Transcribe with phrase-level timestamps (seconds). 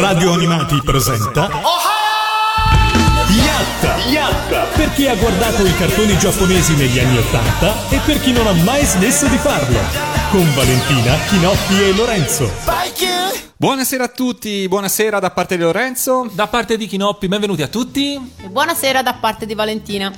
[0.00, 1.50] Radio Animati presenta
[3.28, 3.96] Yatta!
[4.08, 4.62] Yatta!
[4.74, 8.52] Per chi ha guardato i cartoni giapponesi negli anni Ottanta e per chi non ha
[8.64, 9.78] mai smesso di farlo.
[10.30, 12.50] Con Valentina, Chinoppi e Lorenzo.
[13.58, 16.30] Buonasera a tutti, buonasera da parte di Lorenzo.
[16.32, 18.14] Da parte di Chinoppi, benvenuti a tutti.
[18.38, 20.10] E buonasera da parte di Valentina.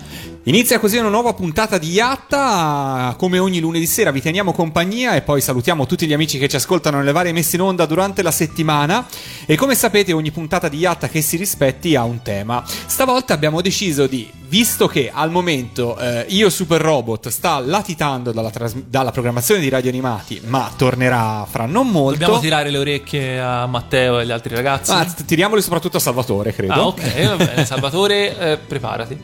[0.47, 5.23] Inizia così una nuova puntata di Yatta, come ogni lunedì sera vi teniamo compagnia e
[5.23, 8.33] poi salutiamo tutti gli amici che ci ascoltano nelle varie messe in onda durante la
[8.33, 9.07] settimana
[9.47, 12.65] e come sapete ogni puntata di Yatta che si rispetti ha un tema.
[12.67, 18.51] Stavolta abbiamo deciso di, visto che al momento eh, Io Super Robot sta latitando dalla,
[18.51, 22.19] tras- dalla programmazione di radio animati ma tornerà fra non molto.
[22.19, 24.91] Dobbiamo tirare le orecchie a Matteo e agli altri ragazzi.
[24.91, 26.73] Ah, t- tiriamoli soprattutto a Salvatore, credo.
[26.73, 27.65] Ah, ok, va bene.
[27.65, 29.21] Salvatore, eh, preparati.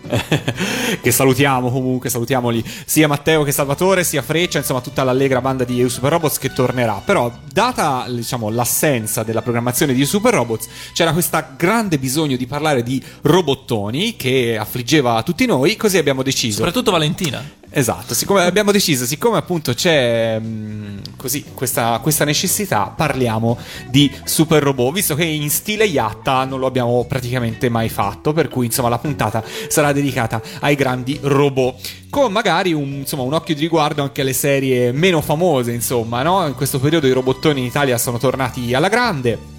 [1.08, 5.80] che salutiamo comunque, salutiamoli sia Matteo che Salvatore, sia Freccia, insomma tutta l'allegra banda di
[5.80, 7.00] EU Super Robots che tornerà.
[7.04, 12.46] Però, data diciamo, l'assenza della programmazione di EU Super Robots, c'era questo grande bisogno di
[12.46, 16.56] parlare di robottoni che affliggeva tutti noi, così abbiamo deciso.
[16.56, 17.42] Soprattutto Valentina.
[17.70, 23.58] Esatto, siccome abbiamo deciso, siccome appunto c'è mh, così questa, questa, necessità, parliamo
[23.90, 28.48] di super robot, visto che in stile Yatta non lo abbiamo praticamente mai fatto, per
[28.48, 33.54] cui insomma la puntata sarà dedicata ai grandi robot, con magari un, insomma, un occhio
[33.54, 36.46] di riguardo anche alle serie meno famose, insomma, no?
[36.46, 39.56] In questo periodo i robottoni in Italia sono tornati alla grande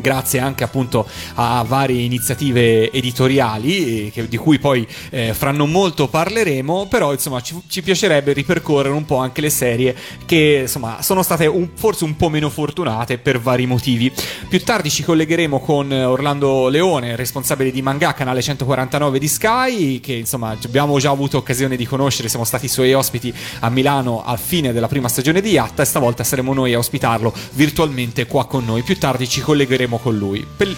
[0.00, 6.08] grazie anche appunto a varie iniziative editoriali che, di cui poi eh, fra non molto
[6.08, 11.22] parleremo però insomma ci, ci, piacerebbe ripercorrere un po' anche le serie che insomma sono
[11.22, 14.10] state un, forse un po' meno fortunate per vari motivi.
[14.48, 20.14] Più tardi ci collegheremo con Orlando Leone responsabile di Manga canale 149 di Sky che
[20.14, 24.72] insomma abbiamo già avuto occasione di conoscere siamo stati suoi ospiti a Milano al fine
[24.72, 28.82] della prima stagione di Yatta e stavolta saremo noi a ospitarlo virtualmente qua con noi.
[28.82, 30.46] Più tardi ci collegheremo con lui.
[30.56, 30.76] Pel-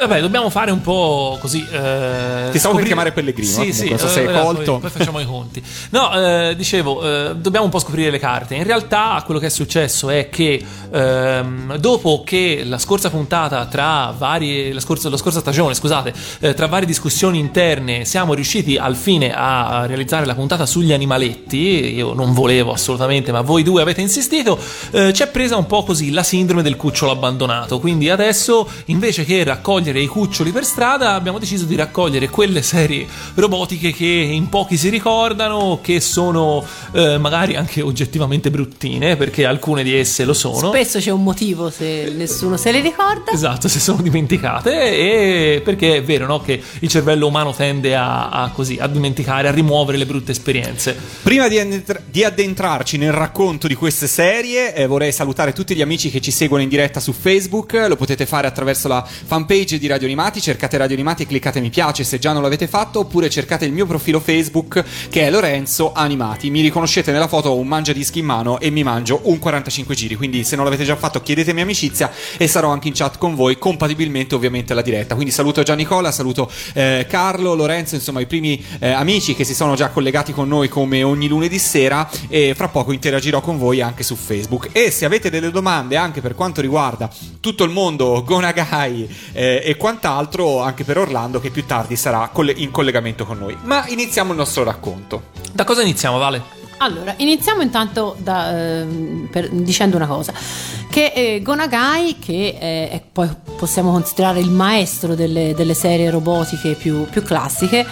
[0.00, 1.66] Vabbè, dobbiamo fare un po' così.
[1.70, 3.50] Eh, Ti stavo per chiamare Pellegrino.
[3.50, 3.88] Sì, eh, sì.
[3.88, 4.72] Non so se eh, colto.
[4.78, 5.62] Poi, poi, facciamo i conti.
[5.90, 8.54] No, eh, dicevo, eh, dobbiamo un po' scoprire le carte.
[8.54, 14.14] In realtà, quello che è successo è che ehm, dopo che la scorsa puntata, tra
[14.16, 14.72] varie.
[14.72, 19.34] La scorsa, la scorsa stagione, scusate, eh, tra varie discussioni interne, siamo riusciti al fine
[19.34, 21.94] a realizzare la puntata sugli animaletti.
[21.96, 24.58] Io non volevo assolutamente, ma voi due avete insistito.
[24.92, 27.80] Eh, ci è presa un po' così la sindrome del cucciolo abbandonato.
[27.80, 33.06] Quindi adesso, invece che raccogliere i cuccioli per strada, abbiamo deciso di raccogliere quelle serie
[33.34, 39.82] robotiche che in pochi si ricordano, che sono eh, magari anche oggettivamente bruttine, perché alcune
[39.82, 40.68] di esse lo sono.
[40.68, 43.32] Spesso c'è un motivo se nessuno se le ricorda.
[43.32, 48.28] Esatto, se sono dimenticate, e perché è vero no, che il cervello umano tende a,
[48.28, 50.96] a, così, a dimenticare, a rimuovere le brutte esperienze.
[51.22, 55.82] Prima di, addentra- di addentrarci nel racconto di queste serie, eh, vorrei salutare tutti gli
[55.82, 59.86] amici che ci seguono in diretta su Facebook, lo potete fare attraverso la fanpage di
[59.86, 63.30] Radio Animati, cercate Radio Animati e cliccate mi piace se già non l'avete fatto, oppure
[63.30, 66.50] cercate il mio profilo Facebook che è Lorenzo Animati.
[66.50, 69.94] Mi riconoscete nella foto, ho un mangia dischi in mano e mi mangio un 45
[69.94, 73.34] giri, quindi se non l'avete già fatto chiedetemi amicizia e sarò anche in chat con
[73.34, 75.14] voi, compatibilmente ovviamente alla diretta.
[75.14, 79.54] Quindi saluto già Nicola, saluto eh, Carlo, Lorenzo, insomma i primi eh, amici che si
[79.54, 83.80] sono già collegati con noi come ogni lunedì sera e fra poco interagirò con voi
[83.80, 84.70] anche su Facebook.
[84.72, 87.10] E se avete delle domande anche per quanto riguarda
[87.40, 92.70] tutto il mondo Gonagai eh, e quant'altro anche per Orlando che più tardi sarà in
[92.70, 93.54] collegamento con noi.
[93.64, 95.24] Ma iniziamo il nostro racconto.
[95.52, 96.42] Da cosa iniziamo, Vale?
[96.78, 98.86] Allora, iniziamo intanto da, eh,
[99.30, 100.32] per, dicendo una cosa,
[100.88, 106.72] che eh, Gonagai, che eh, è, poi possiamo considerare il maestro delle, delle serie robotiche
[106.72, 107.84] più, più classiche,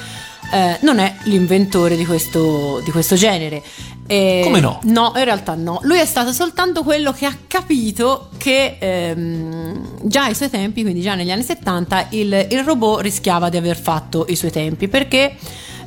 [0.52, 3.62] eh, non è l'inventore di questo, di questo genere.
[4.06, 4.78] E Come no?
[4.84, 5.80] No, in realtà no.
[5.82, 11.00] Lui è stato soltanto quello che ha capito che ehm, già ai suoi tempi, quindi
[11.00, 15.36] già negli anni 70, il, il robot rischiava di aver fatto i suoi tempi perché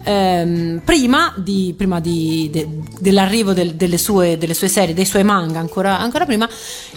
[0.04, 2.68] ehm, prima, di, prima di, de,
[3.00, 6.48] dell'arrivo del, delle, sue, delle, sue, serie, dei suoi manga, ancora, ancora prima,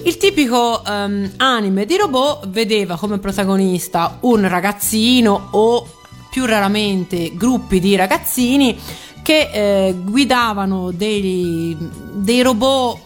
[0.02, 5.86] il tipico ehm, anime di robot vedeva come protagonista un ragazzino o
[6.32, 8.78] più raramente gruppi di ragazzini
[9.20, 11.76] che eh, guidavano dei,
[12.14, 12.98] dei robot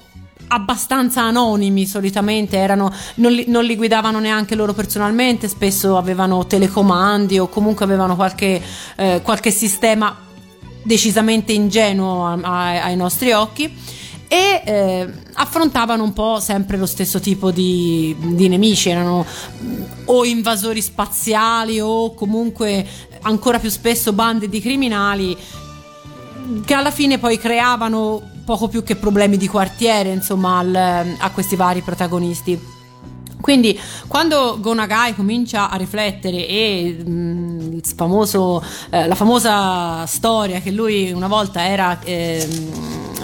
[0.46, 7.40] abbastanza anonimi solitamente erano, non, li, non, li, guidavano neanche loro personalmente spesso avevano telecomandi
[7.40, 8.62] o comunque avevano qualche,
[8.94, 10.16] eh, qualche sistema
[10.84, 13.76] decisamente ingenuo a, a, ai nostri occhi
[14.28, 19.24] e eh, affrontavano un po' sempre lo stesso tipo di, di nemici erano
[20.06, 22.86] o invasori spaziali o comunque
[23.26, 25.36] ancora più spesso bande di criminali
[26.64, 30.74] che alla fine poi creavano poco più che problemi di quartiere, insomma, al,
[31.18, 32.74] a questi vari protagonisti.
[33.40, 40.70] Quindi quando Gonagai comincia a riflettere e mh, il famoso, eh, la famosa storia che
[40.70, 42.48] lui una volta era eh,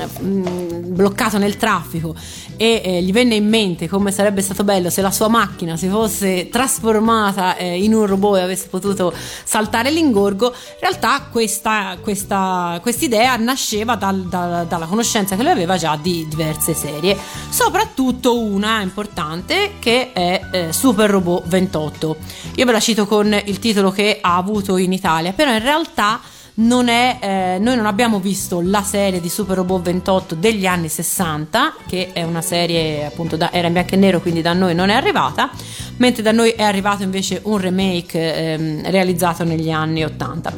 [0.06, 2.14] bloccato nel traffico
[2.56, 5.88] e eh, gli venne in mente come sarebbe stato bello se la sua macchina si
[5.88, 9.12] fosse trasformata eh, in un robot e avesse potuto
[9.44, 15.76] saltare l'ingorgo, in realtà questa, questa idea nasceva dal, dal, dalla conoscenza che lui aveva
[15.76, 17.16] già di diverse serie,
[17.48, 22.16] soprattutto una importante che è eh, Super Robot 28.
[22.56, 26.20] Io ve la cito con il titolo che ha avuto in Italia, però in realtà
[26.54, 30.88] non è, eh, noi non abbiamo visto la serie di Super Robot 28 degli anni
[30.88, 34.74] 60, che è una serie appunto da, era in bianco e nero, quindi da noi
[34.74, 35.50] non è arrivata,
[35.96, 40.52] mentre da noi è arrivato invece un remake ehm, realizzato negli anni 80.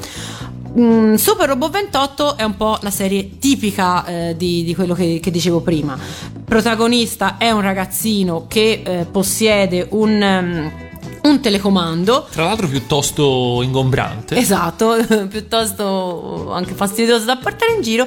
[0.76, 5.20] Mm, Super Robot 28 è un po' la serie tipica eh, di, di, quello che,
[5.23, 5.96] che, dicevo prima.
[6.44, 10.20] Protagonista è un ragazzino che eh, possiede un.
[10.20, 10.93] Um,
[11.24, 12.26] un telecomando.
[12.30, 14.36] Tra l'altro piuttosto ingombrante.
[14.36, 14.96] Esatto,
[15.28, 18.06] piuttosto anche fastidioso da portare in giro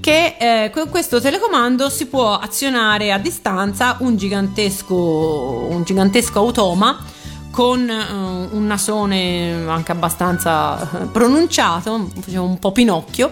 [0.00, 7.04] che eh, con questo telecomando si può azionare a distanza un gigantesco, un gigantesco automa
[7.50, 13.30] con uh, un nasone anche abbastanza eh, pronunciato, un po' Pinocchio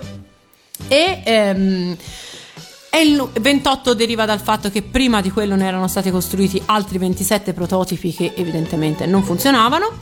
[0.88, 1.96] e ehm, e
[3.00, 7.52] il 28 deriva dal fatto che prima di quello ne erano stati costruiti altri 27
[7.52, 9.92] prototipi che evidentemente non funzionavano.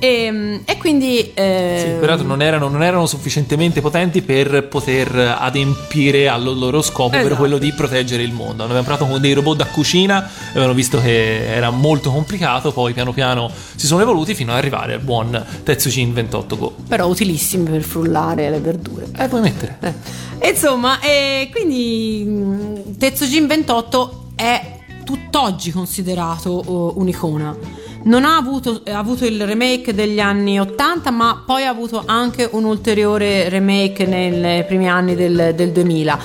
[0.00, 1.82] E, ehm, e, quindi eh...
[1.84, 7.36] sì, peraltro non erano, non erano, sufficientemente potenti per poter adempiere al loro scopo esatto.
[7.36, 11.46] quello di proteggere il mondo avevano provato con dei robot da cucina avevano visto che
[11.46, 16.12] era molto complicato poi piano piano si sono evoluti fino ad arrivare al buon Tetsujin
[16.12, 20.20] 28 Go però utilissimi per frullare le verdure eh puoi mettere eh.
[20.42, 27.56] Insomma, e quindi mm, Tetsujin 28 è tutt'oggi considerato uh, un'icona.
[28.02, 32.48] Non ha avuto, ha avuto, il remake degli anni 80, ma poi ha avuto anche
[32.52, 36.18] un ulteriore remake nei primi anni del, del 2000.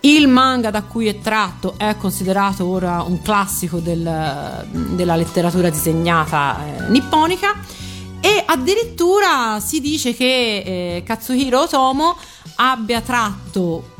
[0.00, 6.58] Il manga da cui è tratto è considerato ora un classico del, della letteratura disegnata
[6.64, 7.54] eh, nipponica
[8.20, 12.16] e addirittura si dice che eh, Katsuhiro Otomo
[12.56, 13.91] abbia tratto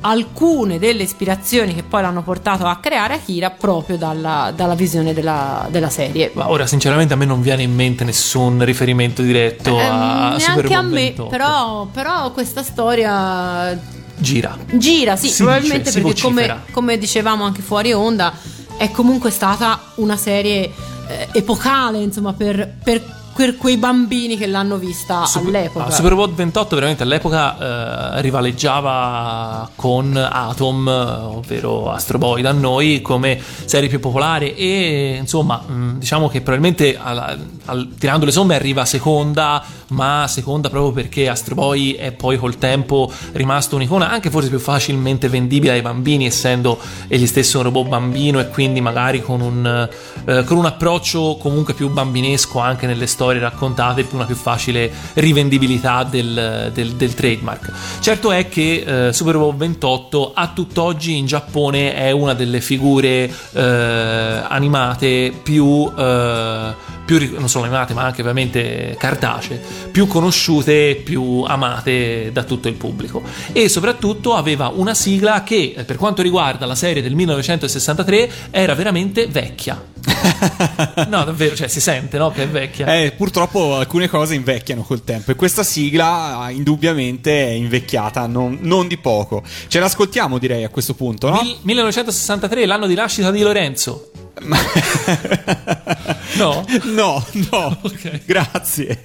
[0.00, 5.66] alcune delle ispirazioni che poi l'hanno portato a creare Akira proprio dalla, dalla visione della,
[5.70, 6.30] della, serie.
[6.34, 10.72] Ma ora sinceramente a me non viene in mente nessun riferimento diretto eh, a Super
[10.72, 13.78] a me, però, però, questa storia
[14.16, 14.56] gira.
[14.72, 18.32] Gira, sì, si probabilmente dice, perché come, come, dicevamo anche fuori onda
[18.76, 20.70] è comunque stata una serie
[21.08, 23.02] eh, epocale, insomma, per, per
[23.36, 25.90] per quei bambini che l'hanno vista Super, all'epoca.
[25.90, 33.88] Superbot 28 veramente all'epoca eh, rivaleggiava con Atom, ovvero Astro Boy da noi, come serie
[33.88, 39.62] più popolare e insomma mh, diciamo che probabilmente al, al, tirando le somme arriva seconda,
[39.88, 44.58] ma seconda proprio perché Astro Boy è poi col tempo rimasto un'icona anche forse più
[44.58, 49.88] facilmente vendibile ai bambini essendo egli stesso un robot bambino e quindi magari con un,
[50.24, 56.04] eh, con un approccio comunque più bambinesco anche nelle storie raccontate una più facile rivendibilità
[56.04, 57.72] del, del, del trademark.
[58.00, 63.30] Certo è che eh, Super Bowl 28 a tutt'oggi in Giappone è una delle figure
[63.52, 66.74] eh, animate più, eh,
[67.06, 72.68] più, non solo animate ma anche ovviamente cartacee, più conosciute e più amate da tutto
[72.68, 73.22] il pubblico.
[73.52, 78.74] E soprattutto aveva una sigla che eh, per quanto riguarda la serie del 1963 era
[78.74, 79.94] veramente vecchia.
[81.08, 82.86] no, davvero, cioè si sente no, che è vecchia.
[82.86, 88.88] Eh, purtroppo alcune cose invecchiano col tempo e questa sigla indubbiamente è invecchiata, non, non
[88.88, 89.42] di poco.
[89.68, 91.40] Ce l'ascoltiamo direi a questo punto, no?
[91.42, 94.10] Mil- 1963, l'anno di nascita di Lorenzo.
[96.36, 96.64] no?
[96.84, 97.78] No, no.
[97.82, 98.22] okay.
[98.24, 99.00] Grazie.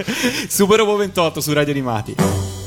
[0.47, 2.60] Super Ovo 28 su Radio Animati.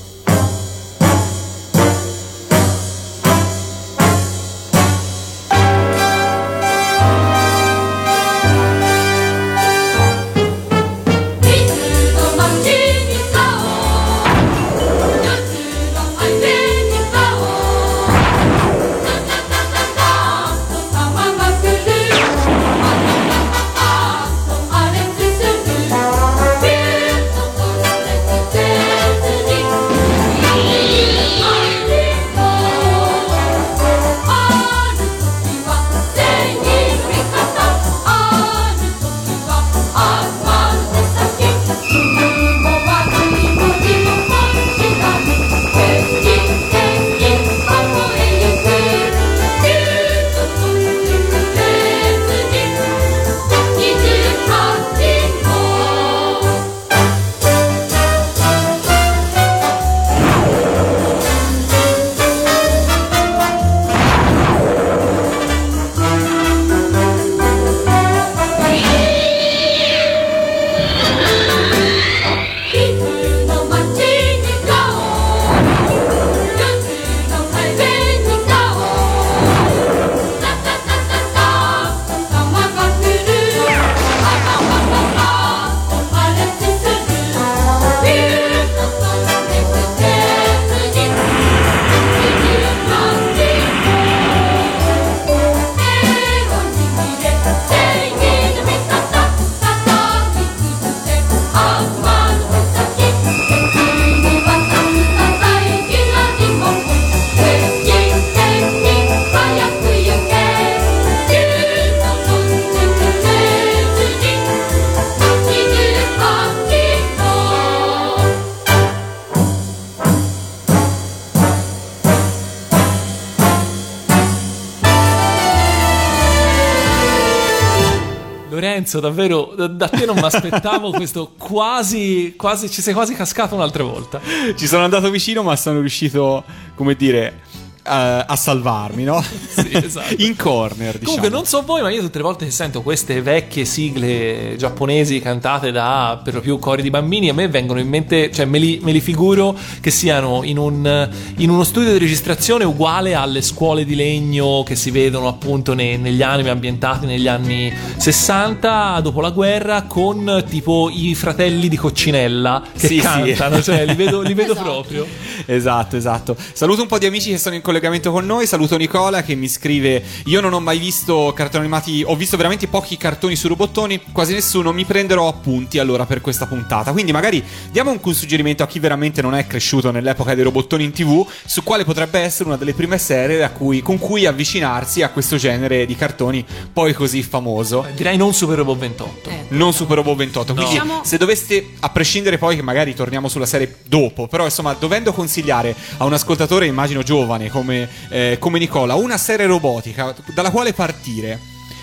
[128.85, 133.55] Lorenzo, davvero da, da te non mi aspettavo questo quasi, quasi, ci sei quasi cascato
[133.55, 134.21] un'altra volta.
[134.55, 137.41] Ci sono andato vicino, ma sono riuscito, come dire,
[137.85, 139.23] a, a salvarmi, no?
[139.55, 140.15] Sì, esatto.
[140.19, 141.05] In corner, diciamo.
[141.05, 145.21] Comunque, non so voi, ma io tutte le volte che sento queste vecchie sigle giapponesi
[145.21, 148.59] cantate da per lo più cori di bambini, a me vengono in mente, cioè me
[148.59, 153.43] li, me li figuro che siano in, un, in, uno studio di registrazione uguale alle
[153.43, 159.21] scuole di legno che si vedono appunto nei, negli anime ambientati negli anni 60 dopo
[159.21, 163.01] la guerra, con tipo i fratelli di Coccinella che Sì, sì.
[163.01, 164.63] cantano, cioè li vedo, li vedo Esatto.
[164.71, 165.07] proprio.
[165.47, 166.37] Esatto, esatto.
[166.53, 168.47] Saluto un po' di amici che sono in collegamento con noi.
[168.47, 172.69] Saluto Nicola che mi scrive: Io non ho mai visto cartoni animati, ho visto veramente
[172.69, 174.73] pochi cartoni su robottoni, quasi nessuno.
[174.73, 176.93] Mi prenderò appunti allora per questa puntata.
[176.93, 180.85] Quindi magari diamo anche un suggerimento a chi veramente non è cresciuto nell'epoca dei robottoni
[180.85, 185.09] in tv, su quale potrebbe essere una delle prime serie cui- con cui avvicinarsi a
[185.09, 187.85] questo genere di cartoni poi così famoso.
[187.97, 189.31] Direi non Super Robot 28.
[189.31, 190.55] Eh, Non Super Robot 28.
[190.55, 194.75] Quindi, Diciamo- se doveste, a prescindere poi, che magari torniamo sulla serie dopo, però insomma,
[194.79, 200.51] dovendo consigliare a un ascoltatore, immagino giovane come, eh, come Nicola, una serie robotica dalla
[200.51, 201.39] quale partire,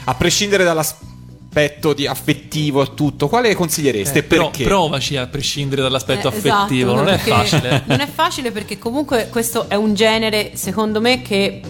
[0.06, 4.20] a prescindere dall'aspetto di affettivo e tutto, quale consigliereste?
[4.20, 4.64] Eh, però Perché?
[4.64, 7.84] provaci a prescindere dall'aspetto Eh, esatto, affettivo, non è facile.
[7.86, 11.62] Non è facile perché comunque questo è un genere, secondo me, che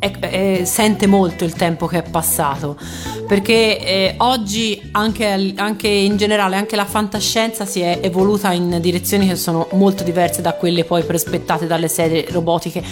[0.00, 2.76] è- è- sente molto il tempo che è passato.
[3.28, 9.28] Perché eh, oggi anche, anche in generale, anche la fantascienza si è evoluta in direzioni
[9.28, 12.82] che sono molto diverse da quelle poi prospettate dalle serie robotiche,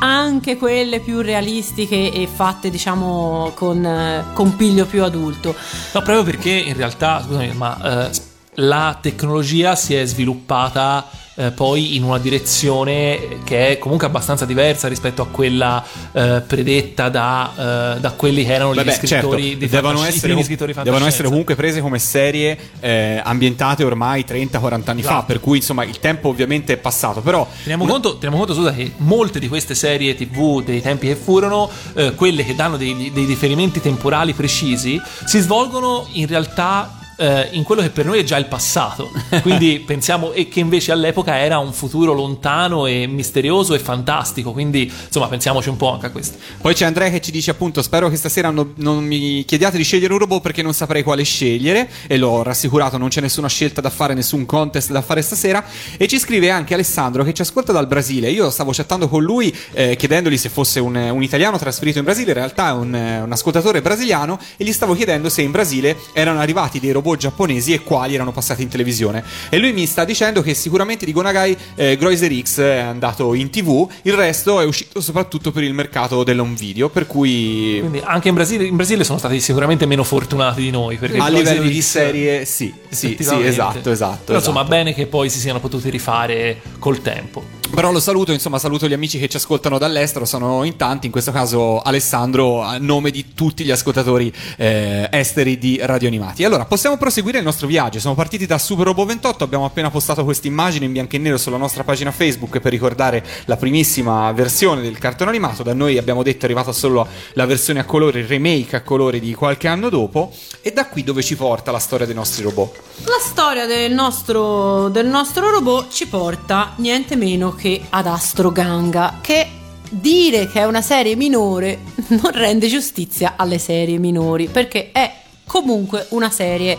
[0.00, 5.54] anche quelle più realistiche e fatte, diciamo, con, eh, con piglio più adulto.
[5.92, 8.10] No, proprio perché in realtà, scusami, ma eh,
[8.54, 11.04] la tecnologia si è sviluppata
[11.40, 15.82] eh, poi in una direzione che è comunque abbastanza diversa rispetto a quella
[16.12, 20.28] eh, predetta da, eh, da quelli che erano Vabbè, gli scrittori certo, di devono, essere,
[20.28, 25.24] primi scrittori devono essere comunque prese come serie eh, ambientate ormai 30-40 anni fa, Esatto.
[25.26, 28.92] per cui insomma il tempo ovviamente è passato, però Teniamo conto, teniamo conto scusa, che
[28.98, 33.24] molte di queste serie TV dei tempi che furono, eh, quelle che danno dei, dei
[33.24, 38.38] riferimenti temporali precisi, si svolgono in realtà eh, in quello che per noi è già
[38.38, 39.10] il passato.
[39.42, 44.52] Quindi pensiamo e che invece all'epoca era un futuro lontano e misterioso e fantastico.
[44.52, 46.38] Quindi insomma pensiamoci un po' anche a questo.
[46.60, 49.84] Poi c'è Andrea che ci dice appunto spero che stasera no- non mi chiediate di
[49.84, 53.82] scegliere un robot perché non saprei quale scegliere e l'ho rassicurato non c'è nessuna scelta
[53.82, 55.62] da fare, nessun contest da fare stasera
[55.98, 59.54] e ci scrive anche Alessandro che ci ascolta dal Brasile io stavo chattando con lui
[59.72, 63.20] eh, chiedendogli se fosse un, un italiano trasferito in Brasile in realtà è un, eh,
[63.20, 67.72] un ascoltatore brasiliano e gli stavo chiedendo se in Brasile erano arrivati dei robot giapponesi
[67.72, 71.56] e quali erano passati in televisione e lui mi sta dicendo che sicuramente di Gonagai
[71.74, 76.24] eh, Groiser X è andato in tv il resto è uscito soprattutto per il mercato
[76.24, 80.60] dell'home video per cui Quindi anche in Brasile, in Brasile sono stati sicuramente meno fortunati
[80.62, 80.98] di noi.
[81.18, 84.74] A livello di serie sì sì, sì esatto esatto Però insomma, esatto.
[84.74, 87.59] bene che poi si siano potuti rifare col tempo.
[87.72, 91.12] Però lo saluto, insomma, saluto gli amici che ci ascoltano dall'estero, sono in tanti, in
[91.12, 96.44] questo caso Alessandro a nome di tutti gli ascoltatori eh, esteri di Radio Animati.
[96.44, 98.00] Allora, possiamo proseguire il nostro viaggio.
[98.00, 101.38] Siamo partiti da Super Robo 28, abbiamo appena postato questa immagine in bianco e nero
[101.38, 105.62] sulla nostra pagina Facebook per ricordare la primissima versione del cartone animato.
[105.62, 109.20] Da noi abbiamo detto è arrivata solo la versione a colori, il remake a colori
[109.20, 110.32] di qualche anno dopo.
[110.60, 112.78] E da qui dove ci porta la storia dei nostri robot?
[113.04, 117.59] La storia del nostro, del nostro robot ci porta niente meno che
[117.90, 119.46] ad Astro Ganga, che
[119.90, 125.12] dire che è una serie minore non rende giustizia alle serie minori, perché è
[125.44, 126.78] comunque una serie,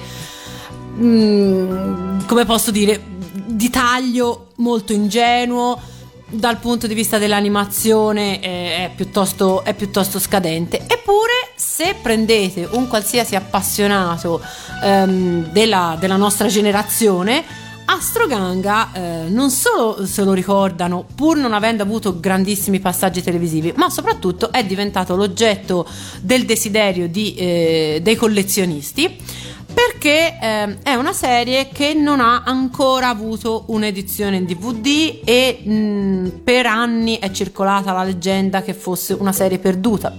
[0.97, 3.01] mm, come posso dire,
[3.45, 5.89] di taglio molto ingenuo.
[6.33, 10.85] Dal punto di vista dell'animazione eh, è, piuttosto, è piuttosto scadente.
[10.87, 14.41] Eppure, se prendete un qualsiasi appassionato
[14.81, 17.43] ehm, della, della nostra generazione,
[17.93, 23.73] Astro Ganga eh, non solo se lo ricordano, pur non avendo avuto grandissimi passaggi televisivi,
[23.75, 25.85] ma soprattutto è diventato l'oggetto
[26.21, 29.13] del desiderio di, eh, dei collezionisti
[29.73, 36.41] perché ehm, è una serie che non ha ancora avuto un'edizione in DVD e mh,
[36.45, 40.17] per anni è circolata la leggenda che fosse una serie perduta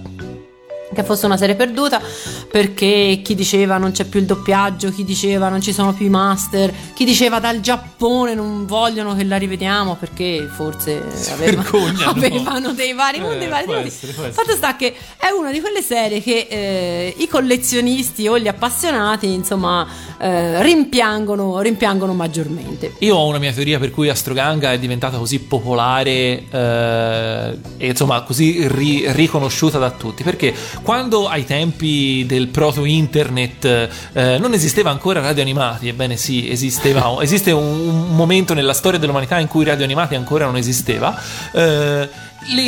[0.93, 2.01] che fosse una serie perduta
[2.49, 6.09] perché chi diceva non c'è più il doppiaggio, chi diceva non ci sono più i
[6.09, 11.63] master, chi diceva dal Giappone non vogliono che la rivediamo perché forse aveva-
[12.05, 14.11] avevano dei vari, Eh, dei vari essere.
[14.31, 19.31] Fatto sta che è una di quelle serie che eh, i collezionisti o gli appassionati
[19.31, 19.85] insomma
[20.19, 22.93] eh, rimpiangono, rimpiangono maggiormente.
[22.99, 28.21] Io ho una mia teoria per cui Astroganga è diventata così popolare eh, e insomma
[28.23, 35.21] così ri- riconosciuta da tutti perché quando ai tempi del proto-internet eh, non esisteva ancora
[35.21, 39.83] radio animati, ebbene sì, esisteva, esiste un, un momento nella storia dell'umanità in cui radio
[39.83, 41.19] animati ancora non esisteva.
[41.53, 42.09] Eh,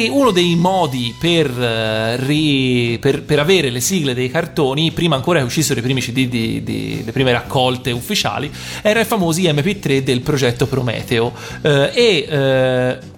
[0.09, 5.39] uno dei modi per, uh, ri, per, per, avere le sigle dei cartoni, prima ancora
[5.39, 8.49] che uscissero i primi CD, di, di, le prime raccolte ufficiali,
[8.81, 11.33] era i famosi MP3 del progetto Prometeo.
[11.61, 13.13] Uh, e uh,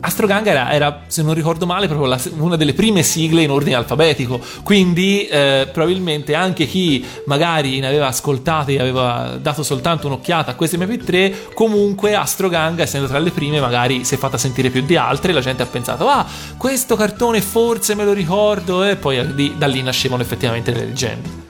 [0.00, 3.74] Astroganga era, era, se non ricordo male, proprio la, una delle prime sigle in ordine
[3.74, 10.52] alfabetico, quindi eh, probabilmente anche chi magari ne aveva ascoltate e aveva dato soltanto un'occhiata
[10.52, 14.82] a queste MP3, comunque Astroganga, essendo tra le prime, magari si è fatta sentire più
[14.82, 16.24] di altre, la gente ha pensato, ah,
[16.56, 21.47] questo cartone forse me lo ricordo, e poi di, da lì nascevano effettivamente le leggende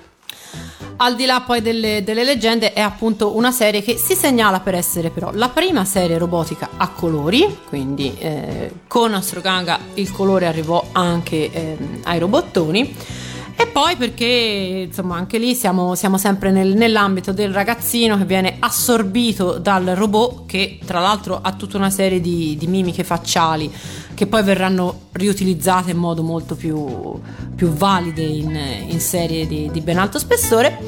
[1.00, 4.74] al di là poi delle, delle, leggende è appunto una serie che si segnala per
[4.74, 10.88] essere però la prima serie robotica a colori quindi eh, con Astroganga il colore arrivò
[10.92, 12.94] anche eh, ai robottoni
[13.60, 18.54] e poi perché insomma anche lì siamo, siamo sempre nel, nell'ambito del ragazzino che viene
[18.60, 23.68] assorbito dal robot che tra l'altro ha tutta una serie di, di mimiche facciali
[24.14, 27.20] che poi verranno riutilizzate in modo molto più,
[27.56, 28.56] più valide in,
[28.90, 30.78] in serie di, di, ben alto spessore.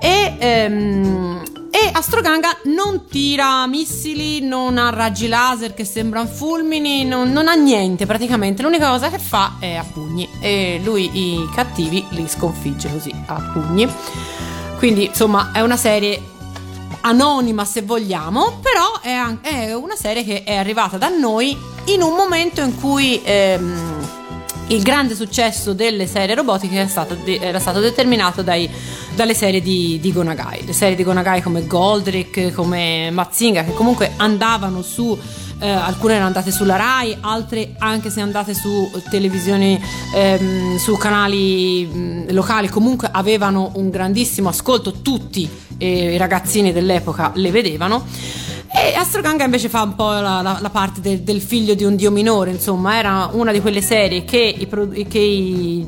[0.00, 7.30] E ehm, e Astroganga non tira missili, non ha raggi laser che sembrano fulmini, non,
[7.30, 8.62] non, ha niente praticamente.
[8.62, 10.28] L'unica cosa che fa è a pugni.
[10.40, 13.88] E lui i cattivi li sconfigge così a pugni.
[14.78, 16.20] Quindi insomma è una serie
[17.02, 22.14] anonima se vogliamo, però è, è una serie che è arrivata da noi in un
[22.14, 23.20] momento in cui...
[23.24, 24.16] Ehm,
[24.68, 28.68] il grande successo delle serie robotiche stato era stato determinato dai,
[29.14, 30.66] dalle serie di, di, Gonagai.
[30.66, 35.18] Le serie di Gonagai come Goldrick, come Mazinga, che comunque andavano su.
[35.60, 39.80] Eh, alcune erano andate sulla Rai, altre anche se andate su televisioni,
[40.14, 47.32] ehm, su canali mh, locali, comunque avevano un grandissimo ascolto, tutti eh, i ragazzini dell'epoca
[47.34, 48.06] le vedevano.
[48.70, 51.96] E Astroganga invece fa un po' la, la, la parte de, del figlio di un
[51.96, 55.86] dio minore, insomma, era una di quelle serie che i, che i,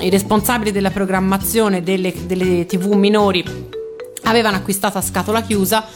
[0.00, 3.44] i responsabili della programmazione delle, delle tv minori
[4.24, 5.86] avevano acquistato a scatola chiusa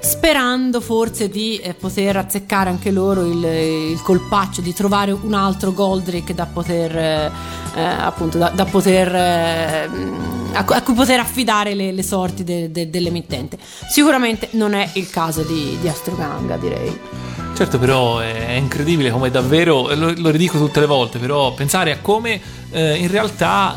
[0.00, 3.44] sperando forse di eh, poter azzeccare anche loro il,
[3.92, 7.30] il, colpaccio di trovare un altro Goldrick da poter eh,
[7.74, 9.90] eh appunto da, da poter eh,
[10.52, 13.58] a, a, cui poter affidare le, le sorti de, de, dell'emittente.
[13.88, 16.98] Sicuramente non è il caso di, di Astroganga direi.
[17.54, 21.98] Certo, però è incredibile come davvero, lo, lo ridico tutte le volte, però pensare a
[22.00, 23.76] come eh, in realtà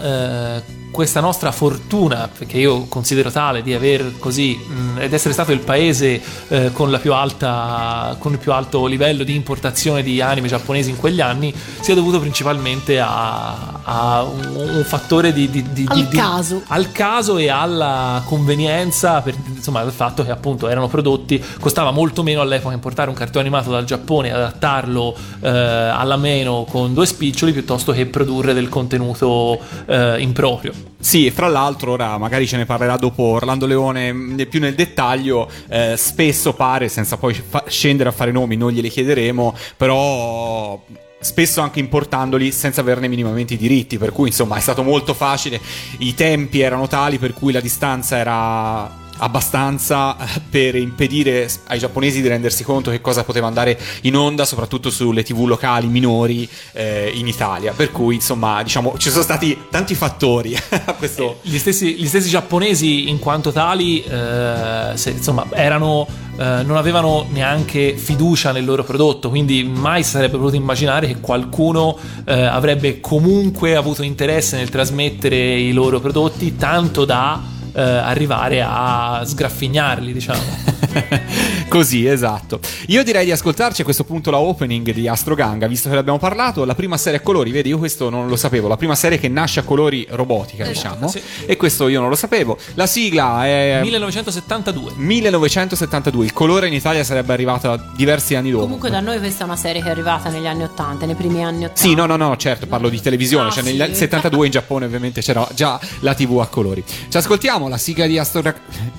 [0.58, 5.52] eh, questa nostra fortuna, perché io considero tale di aver così mh, ed essere stato
[5.52, 10.90] il paese eh, con, alta, con, il più alto livello di importazione di anime giapponesi
[10.90, 16.08] in quegli anni, sia dovuto principalmente a, a un, un, fattore di, di, di, al,
[16.10, 16.62] caso.
[16.68, 17.38] al, caso.
[17.38, 22.74] e alla convenienza, per, insomma, del fatto che appunto erano prodotti, costava molto meno all'epoca
[22.74, 27.94] importare un cartone animato dal Giappone e adattarlo eh, alla meno con due spiccioli piuttosto
[27.94, 30.81] che produrre del contenuto eh, improprio.
[31.00, 35.50] Sì, fra l'altro, ora magari ce ne parlerà dopo Orlando Leone mm, più nel dettaglio.
[35.68, 40.80] Eh, spesso pare, senza poi fa- scendere a fare nomi, non glieli chiederemo, però
[41.20, 45.60] spesso anche importandoli senza averne minimamente i diritti, per cui insomma è stato molto facile,
[46.00, 50.16] i tempi erano tali per cui la distanza era abbastanza
[50.50, 55.24] per impedire ai giapponesi di rendersi conto che cosa poteva andare in onda, soprattutto sulle
[55.24, 57.74] tv locali minori eh, in Italia.
[57.74, 60.56] Per cui, insomma, diciamo, ci sono stati tanti fattori
[60.86, 61.40] a questo.
[61.42, 66.08] Gli stessi, gli stessi giapponesi, in quanto tali, eh, se, insomma, erano
[66.38, 71.20] eh, non avevano neanche fiducia nel loro prodotto, quindi mai si sarebbe potuto immaginare che
[71.20, 78.64] qualcuno eh, avrebbe comunque avuto interesse nel trasmettere i loro prodotti tanto da eh, arrivare
[78.66, 80.80] a sgraffignarli, diciamo.
[81.68, 82.60] Così, esatto.
[82.88, 86.20] Io direi di ascoltarci a questo punto la opening di Astro Ganga, visto che l'abbiamo
[86.20, 89.20] parlato, la prima serie a colori, vedi, io questo non lo sapevo, la prima serie
[89.20, 91.08] che nasce a colori robotica, esatto, diciamo.
[91.08, 91.22] Sì.
[91.46, 92.58] E questo io non lo sapevo.
[92.74, 94.94] La sigla è 1972.
[94.98, 96.26] 1972.
[96.26, 98.64] Il colore in Italia sarebbe arrivato diversi anni dopo.
[98.64, 101.44] Comunque da noi questa è una serie che è arrivata negli anni 80, nei primi
[101.44, 101.80] anni 80.
[101.80, 103.78] Sì, no, no, no, certo, parlo di televisione, ah, cioè sì.
[103.78, 106.84] nel 72 in Giappone ovviamente c'era già la TV a colori.
[106.86, 108.43] Ci ascoltiamo la sigla di Astro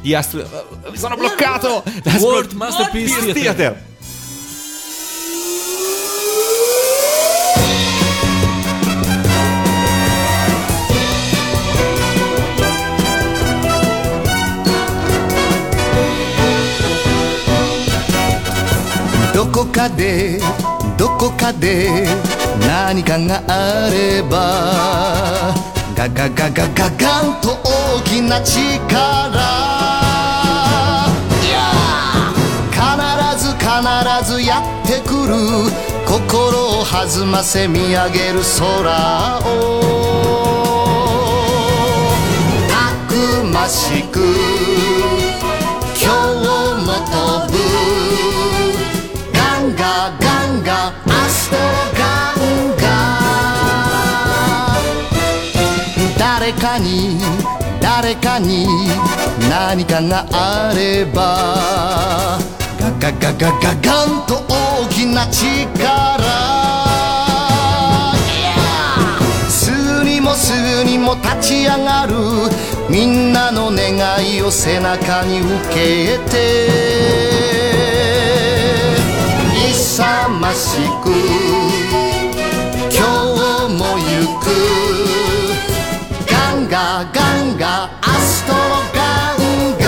[0.01, 0.47] di Astro
[0.89, 1.83] mi sono bloccato.
[2.19, 3.33] World Masterpiece Theater.
[3.33, 3.85] Theater.
[19.33, 20.39] Doko ka de
[20.97, 22.07] どこかで
[22.59, 28.52] 何かがあれば ガガガガガガンと大きな力。
[32.70, 32.80] 必
[33.38, 35.34] ず必ずやってくる。
[36.06, 39.82] 心を弾ませ見上げる空を。
[42.68, 42.74] た
[43.08, 45.01] くましく。
[56.42, 57.20] 誰かに
[57.80, 58.66] 誰かに
[59.48, 62.36] 何かがあれば
[62.80, 65.38] ガガガガガガンと大きな力。
[69.48, 72.16] すぐにもすぐにも立ち上がる
[72.90, 73.94] みんなの願
[74.36, 76.66] いを背中に受けて
[79.70, 81.12] 勇ましく
[82.90, 82.98] 今
[83.68, 85.21] 日も行く。
[86.72, 88.58] ガガガンガアストロ
[88.94, 89.84] ガンガ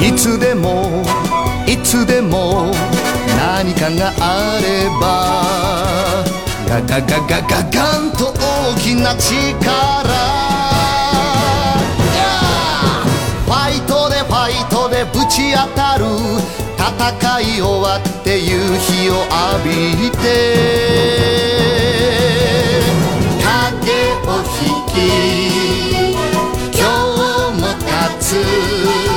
[0.00, 1.04] いつでも
[1.66, 2.72] いつでも
[3.36, 6.24] 何かがあれば
[6.66, 8.35] ガガガガガガンと
[8.86, 9.34] きな力。
[13.44, 16.04] ファイトでファイトでぶち当たる。
[16.78, 19.28] 戦い終わって夕日を浴
[19.64, 20.24] びて。
[23.42, 23.90] 影
[24.22, 24.96] を引き
[26.78, 29.15] 今日も勝つ。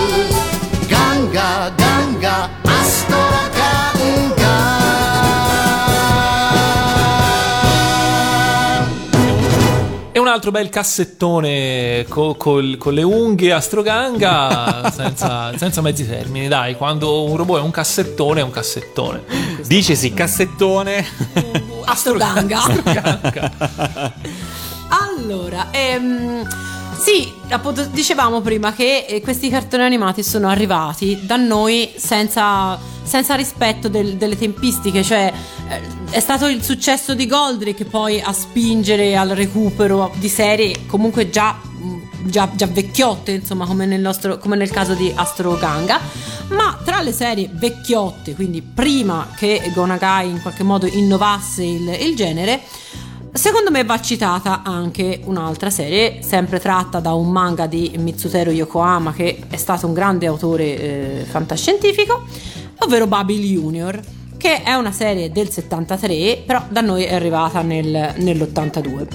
[10.31, 16.75] Altro bel cassettone co- col- con le unghie a stroganga senza, senza mezzi termini, dai,
[16.75, 19.23] quando un robot è un cassettone è un cassettone.
[19.65, 21.05] Dicesi cassettone.
[21.85, 22.61] Astroganga.
[24.89, 26.47] allora, ehm,
[26.99, 33.35] sì, appunto dicevamo prima che eh, questi cartoni animati sono arrivati da noi senza, senza
[33.35, 35.31] rispetto del- delle tempistiche, cioè
[35.69, 41.29] eh, è stato il successo di Goldrick poi a spingere al recupero di serie comunque
[41.29, 41.57] già,
[42.23, 45.99] già, già vecchiotte, insomma, come nel, nostro, come nel caso di Astro Ganga.
[46.49, 52.15] Ma tra le serie vecchiotte, quindi prima che Gonagai in qualche modo innovasse il, il
[52.15, 52.61] genere,
[53.31, 59.13] Secondo me va citata anche un'altra serie, sempre tratta da un manga di Mitsutero Yokohama,
[59.13, 60.63] che è stato un grande autore
[61.21, 62.23] eh, fantascientifico,
[62.79, 63.99] ovvero Babil Junior,
[64.35, 69.07] che è una serie del 73, però da noi è arrivata nel- nell'82.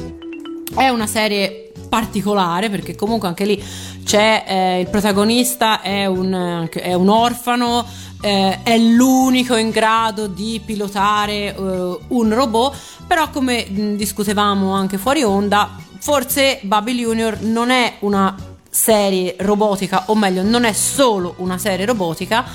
[0.75, 3.63] È una serie particolare perché comunque anche lì
[4.05, 7.85] c'è eh, il protagonista è un, è un orfano
[8.25, 12.75] eh, è l'unico in grado di pilotare eh, un robot
[13.07, 18.35] però come discutevamo anche fuori onda forse Babil Junior non è una
[18.71, 22.47] serie robotica o meglio non è solo una serie robotica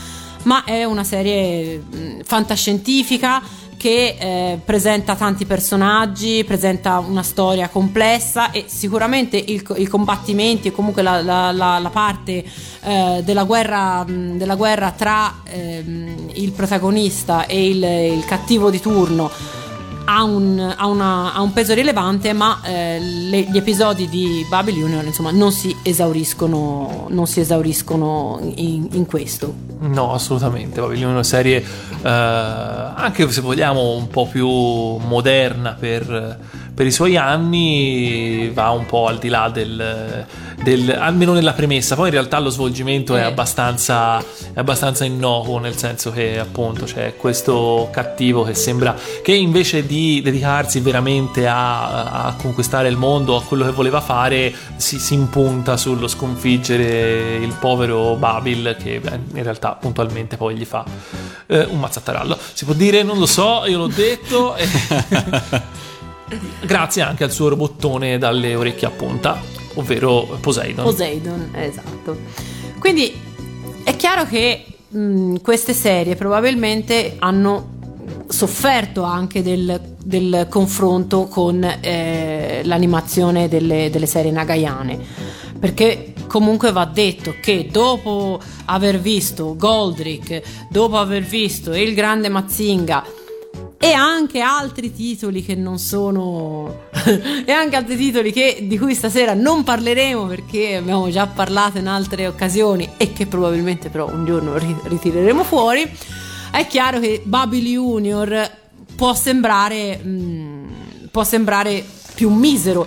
[0.44, 3.40] ma è una serie mh, fantascientifica
[3.80, 10.72] che eh, presenta tanti personaggi, presenta una storia complessa e sicuramente il i combattimenti e
[10.74, 12.44] comunque la, la- la- la parte
[12.84, 17.82] eh, della, guerra, della guerra tra ehm, il protagonista e il,
[18.18, 19.32] il cattivo di turno
[20.12, 24.76] ha un, ha una- ha un peso rilevante, ma eh, le- gli episodi di Babil
[24.76, 29.54] Junior insomma, non si esauriscono, non si esauriscono in, in questo.
[29.82, 30.82] No, assolutamente.
[30.82, 31.64] Pavilione è una serie
[32.02, 36.40] eh, anche se vogliamo un po' più moderna per,
[36.74, 40.26] per i suoi anni, va un po' al di là del,
[40.64, 41.96] del- almeno nella premessa.
[41.96, 47.16] Poi in realtà lo svolgimento è abbastanza, è abbastanza innocuo, nel senso che appunto c'è
[47.18, 53.44] questo cattivo che sembra che invece di dedicarsi veramente a, a conquistare il mondo, a
[53.44, 59.72] quello che voleva fare, si, si impunta sullo sconfiggere il povero Babil che in realtà
[59.74, 60.86] puntualmente poi gli fa
[61.48, 62.38] eh, un mazzattarallo.
[62.54, 64.56] Si può dire, non lo so, io l'ho detto.
[66.66, 69.42] Grazie anche al suo robottone dalle orecchie a punta,
[69.76, 70.86] ovvero Poseidon.
[70.86, 72.18] Poseidon, esatto.
[72.80, 73.14] Quindi
[73.84, 77.78] è chiaro che mh, queste serie probabilmente hanno
[78.28, 85.00] sofferto anche del, del confronto con eh, l'animazione delle, delle serie nagayane
[85.60, 93.04] perché comunque va detto che dopo aver visto Goldrick dopo aver visto il grande Mazinga
[93.82, 96.88] e anche altri titoli che non sono
[97.46, 101.88] e anche altri titoli che, di cui stasera non parleremo perché abbiamo già parlato in
[101.88, 105.90] altre occasioni e che probabilmente però un giorno ri- ritireremo fuori.
[106.52, 108.52] È chiaro che Babil Junior
[108.96, 111.84] può sembrare mh, può sembrare
[112.16, 112.86] più misero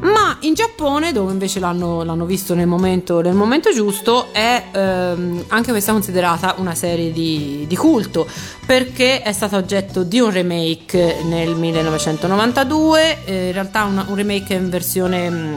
[0.00, 5.44] ma in Giappone, dove invece l'hanno, l'hanno visto nel momento, nel momento, giusto, è ehm,
[5.48, 8.26] anche questa considerata una serie di, di, culto
[8.66, 14.54] perché è stata oggetto di un remake nel 1992, eh, in realtà una, un remake
[14.54, 15.56] in versione mm,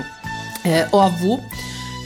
[0.63, 1.39] eh, OAV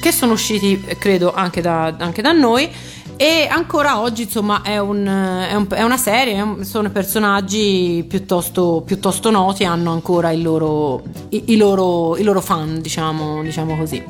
[0.02, 2.70] che sono usciti credo anche da, anche da noi
[3.16, 9.30] e ancora oggi, insomma, è, un, è, un, è una serie, sono personaggi piuttosto, piuttosto,
[9.30, 14.04] noti, hanno ancora loro, i, i, loro, i loro fan, diciamo, diciamo così.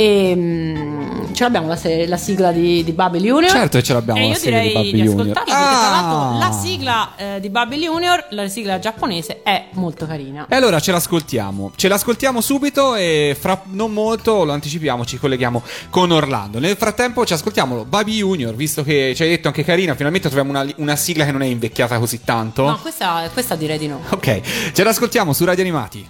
[0.00, 3.50] E um, ce l'abbiamo la, serie, la sigla di, di Babel Junior.
[3.50, 5.36] Certo che ce l'abbiamo e la sigla di Babel Junior.
[5.36, 5.42] Ah!
[5.44, 10.46] Tra l'altro la sigla eh, di Babel Junior, la sigla giapponese, è molto carina.
[10.48, 11.72] E allora ce l'ascoltiamo.
[11.76, 16.60] Ce l'ascoltiamo subito e fra non molto, lo anticipiamo, ci colleghiamo con Orlando.
[16.60, 20.58] Nel frattempo ci ascoltiamo Baby Junior, visto che ci hai detto anche carina, finalmente troviamo
[20.58, 22.64] una, una sigla che non è invecchiata così tanto.
[22.64, 24.00] No, questa, questa direi di no.
[24.08, 26.08] Ok, ce l'ascoltiamo su Radio Animati.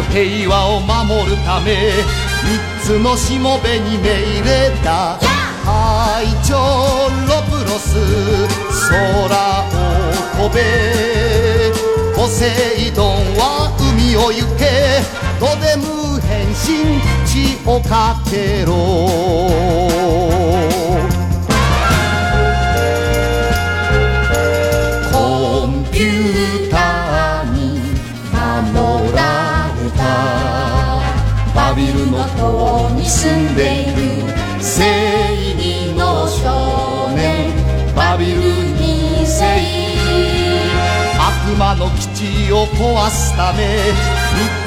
[0.00, 1.92] の平和を守るため
[2.42, 4.08] 三つのしもべに命
[4.40, 5.18] 令だ。
[5.64, 6.56] 隊長
[7.28, 7.94] ロプロス
[8.88, 8.96] 空
[9.66, 10.58] を飛べ。
[12.16, 12.46] ポセ
[12.78, 15.02] イドンは海を行け。
[15.38, 18.70] とで無変身血をかけろ。
[31.90, 34.84] バビルの塔に住んでいる正
[35.54, 37.50] 義の少年
[37.96, 38.40] バビル
[38.78, 39.34] 2世
[41.18, 42.06] 悪魔の基
[42.46, 43.76] 地を壊すため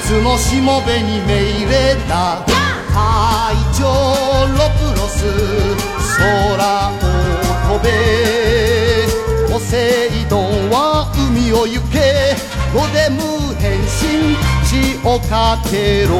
[0.04, 2.46] 三つのしもべに命令だ。
[2.94, 3.84] 隊長
[4.52, 5.24] ロプロス
[6.18, 6.92] 空を
[7.70, 7.88] 飛べ。
[9.52, 12.36] ポセイドンは海を行け。
[12.74, 14.63] ゴデム変身。
[15.04, 16.16] をかけろ。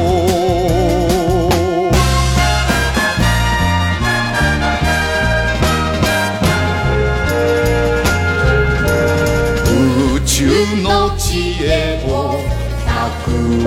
[10.16, 10.46] 宇宙
[10.82, 12.38] の知恵を
[12.86, 13.66] 蓄え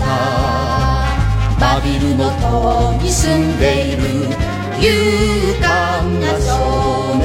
[0.00, 0.02] た。
[1.60, 4.02] バビルの塔に住んでいる
[4.80, 4.92] 勇
[5.60, 5.64] 敢
[6.20, 7.24] な少年。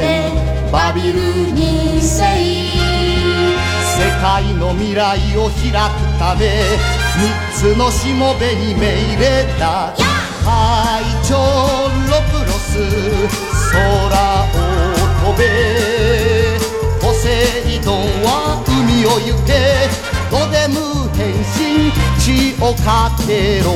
[0.72, 2.20] バビル2世
[4.00, 5.72] 世界の未来を開
[6.04, 6.09] く。
[6.20, 6.78] ため
[7.16, 9.96] 三つのしもべに命令だ
[10.44, 12.78] 隊長ロプロス
[13.72, 13.80] 空
[14.44, 14.58] を
[15.24, 15.42] 飛べ。
[17.00, 19.88] ポセイドンは海を行け。
[20.30, 20.76] ドデム
[21.16, 23.70] 変身血をかけろ。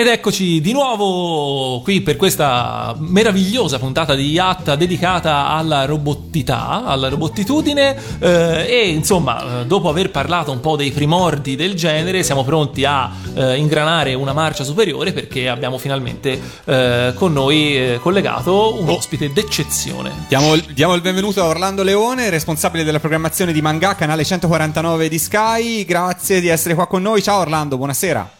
[0.00, 7.08] Ed eccoci di nuovo qui per questa meravigliosa puntata di Yatta dedicata alla robottità, alla
[7.08, 12.84] robottitudine eh, e insomma dopo aver parlato un po' dei primordi del genere siamo pronti
[12.84, 18.88] a eh, ingranare una marcia superiore perché abbiamo finalmente eh, con noi eh, collegato un
[18.90, 20.12] ospite d'eccezione.
[20.28, 25.18] Diamo, diamo, il benvenuto a Orlando Leone, responsabile della programmazione di Manga, canale 149 di
[25.18, 25.84] Sky.
[25.84, 27.20] Grazie di essere qua con noi.
[27.20, 28.37] Ciao Orlando, buonasera.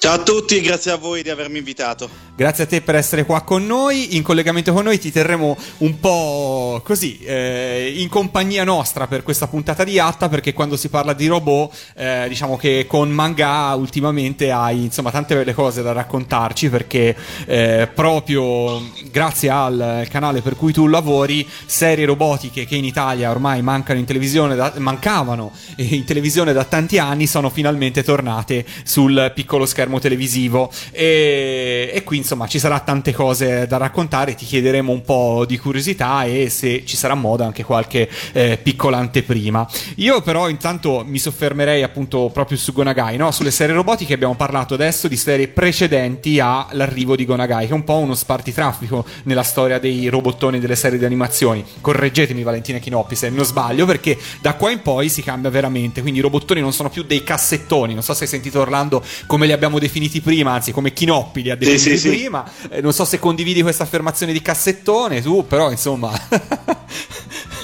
[0.00, 2.27] Ciao a tutti e grazie a voi di avermi invitato.
[2.38, 4.14] Grazie a te per essere qua con noi.
[4.14, 9.48] In collegamento con noi ti terremo un po' così eh, in compagnia nostra per questa
[9.48, 14.52] puntata di Atta perché quando si parla di robot eh, diciamo che con manga ultimamente
[14.52, 20.72] hai insomma tante belle cose da raccontarci perché eh, proprio grazie al canale per cui
[20.72, 26.52] tu lavori serie robotiche che in Italia ormai mancano in televisione da, mancavano in televisione
[26.52, 32.58] da tanti anni sono finalmente tornate sul piccolo schermo televisivo e, e qui insomma ci
[32.58, 37.14] sarà tante cose da raccontare, ti chiederemo un po' di curiosità e se ci sarà
[37.14, 39.66] modo anche qualche eh, piccola anteprima.
[39.96, 43.30] Io però intanto mi soffermerei appunto proprio su Gonagai, no?
[43.30, 47.84] sulle serie robotiche abbiamo parlato adesso di serie precedenti all'arrivo di Gonagai, che è un
[47.84, 51.64] po' uno spartitraffico nella storia dei robottoni delle serie di animazioni.
[51.80, 56.18] Correggetemi Valentina Chinoppi se non sbaglio, perché da qua in poi si cambia veramente, quindi
[56.18, 59.52] i robottoni non sono più dei cassettoni, non so se hai sentito Orlando come li
[59.52, 62.08] abbiamo definiti prima, anzi come Chinoppi li ha definiti sì, sì.
[62.18, 66.10] Prima, eh, non so se condividi questa affermazione di cassettone tu, però insomma...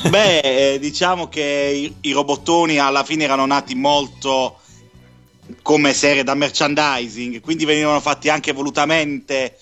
[0.09, 4.59] Beh, eh, diciamo che i, i robottoni alla fine erano nati molto
[5.63, 9.57] come serie da merchandising, quindi venivano fatti anche volutamente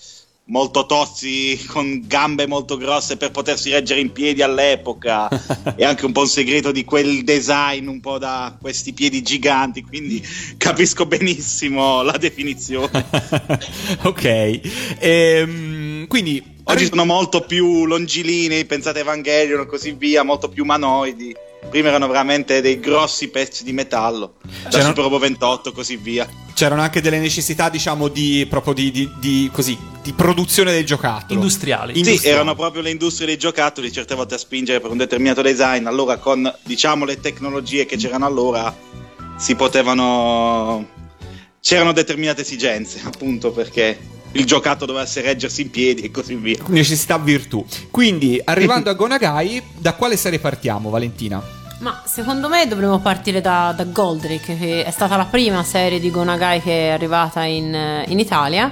[0.45, 5.29] molto tozzi, con gambe molto grosse per potersi reggere in piedi all'epoca.
[5.75, 9.81] e anche un po' un segreto di quel design, un po' da questi piedi giganti.
[9.81, 10.25] Quindi
[10.57, 13.05] capisco benissimo la definizione.
[14.03, 14.59] ok,
[14.99, 21.35] ehm, quindi Oggi sono molto più longilinei, pensate Evangelion e così via, molto più umanoidi.
[21.69, 25.97] Prima erano veramente dei grossi pezzi di metallo, da C'erano- Super Robo 28 e così
[25.97, 26.27] via.
[26.53, 31.33] c'erano anche delle necessità, diciamo, di proprio di, di- di- così, di produzione del giocattolo.
[31.33, 31.93] Industriali.
[31.93, 32.35] Sì, Industriali.
[32.35, 35.87] erano proprio le industrie dei giocattoli certe volte a spingere per un determinato design.
[35.87, 38.73] Allora, con diciamo le tecnologie che c'erano allora,
[39.37, 40.87] si potevano.
[41.59, 43.97] C'erano determinate esigenze, appunto perché
[44.33, 46.57] il giocattolo dovesse reggersi in piedi e così via.
[46.67, 47.65] Necessità virtù.
[47.89, 51.41] Quindi, arrivando a Gonagai, da quale serie partiamo, Valentina?
[51.79, 56.09] Ma secondo me dovremmo partire da, da Goldrick, che è stata la prima serie di
[56.09, 58.71] Gonagai che è arrivata in, in Italia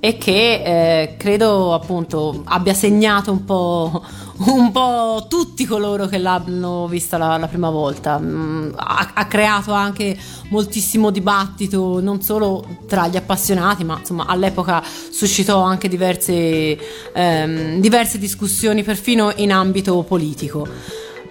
[0.00, 4.02] e che eh, credo appunto abbia segnato un po',
[4.38, 8.18] un po' tutti coloro che l'hanno vista la, la prima volta.
[8.18, 10.16] Mm, ha, ha creato anche
[10.50, 16.78] moltissimo dibattito, non solo tra gli appassionati, ma insomma all'epoca suscitò anche diverse,
[17.12, 20.66] ehm, diverse discussioni, perfino in ambito politico.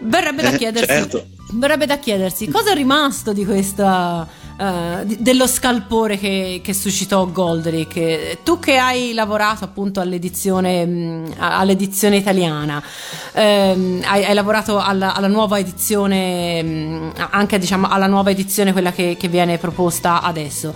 [0.02, 1.26] Verrebbe da Eh, chiedersi, certo.
[1.54, 4.28] verrebbe da chiedersi cosa è rimasto di questa.
[4.58, 8.44] Di- dello scalpore che, che suscitò Goldrick.
[8.44, 12.82] Tu che hai lavorato appunto all'edizione, a- all'edizione italiana,
[13.34, 18.92] ehm, hai, hai lavorato alla, alla nuova edizione, mh, anche diciamo alla nuova edizione, quella
[18.92, 20.74] che, che viene proposta adesso.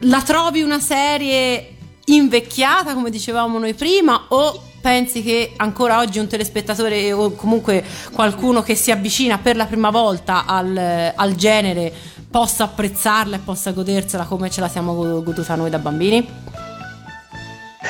[0.00, 6.26] La trovi una serie invecchiata, come dicevamo noi prima, o pensi che ancora oggi un
[6.26, 11.90] telespettatore o comunque qualcuno che si avvicina per la prima volta al, al genere
[12.34, 16.28] possa apprezzarla e possa godersela come ce la siamo go- goduta noi da bambini?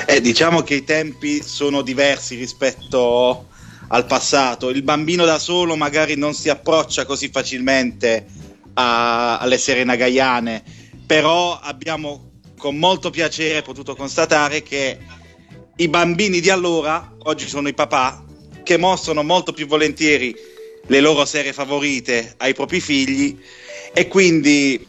[0.07, 3.47] Eh, diciamo che i tempi sono diversi rispetto
[3.89, 4.69] al passato.
[4.69, 8.27] Il bambino da solo magari non si approccia così facilmente
[8.75, 10.63] a- alle serie nagaiane,
[11.07, 14.99] però abbiamo con molto piacere potuto constatare che
[15.75, 18.23] i bambini di allora, oggi sono i papà,
[18.63, 20.37] che mostrano molto più volentieri
[20.87, 23.39] le loro serie favorite ai propri figli
[23.95, 24.85] e quindi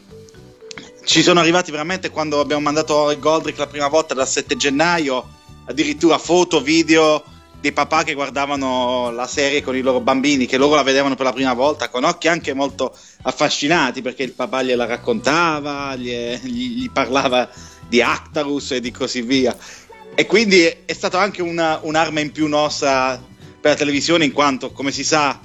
[1.04, 5.24] ci sono arrivati veramente quando abbiamo mandato Goldrick la prima volta dal 7 gennaio,
[5.66, 7.22] addirittura foto, video
[7.60, 11.24] dei papà che guardavano la serie con i loro bambini, che loro la vedevano per
[11.24, 16.10] la prima volta, con occhi anche molto affascinati, perché il papà gliela raccontava, gli,
[16.42, 17.48] gli- gli parlava
[17.88, 19.56] di Actarus e di così via.
[20.16, 23.22] E quindi è stata anche una- un'arma in più nostra
[23.60, 25.38] per la televisione, in quanto, come si sa,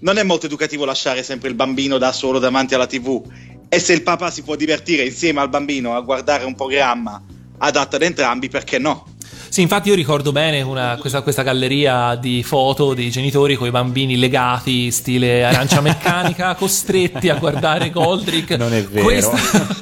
[0.00, 3.22] non è molto educativo lasciare sempre il bambino da solo davanti alla TV.
[3.68, 7.22] E se il papà si può divertire insieme al bambino a guardare un programma
[7.58, 9.06] adatto ad entrambi, perché no?
[9.48, 13.70] Sì, infatti io ricordo bene una- questa, questa galleria di foto dei genitori con i
[13.70, 18.50] bambini legati, stile arancia meccanica, costretti a guardare Goldrick.
[18.52, 19.04] Non è vero.
[19.04, 19.38] Questa-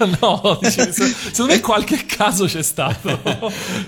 [0.20, 3.20] no, dice, se- secondo me qualche caso c'è stato.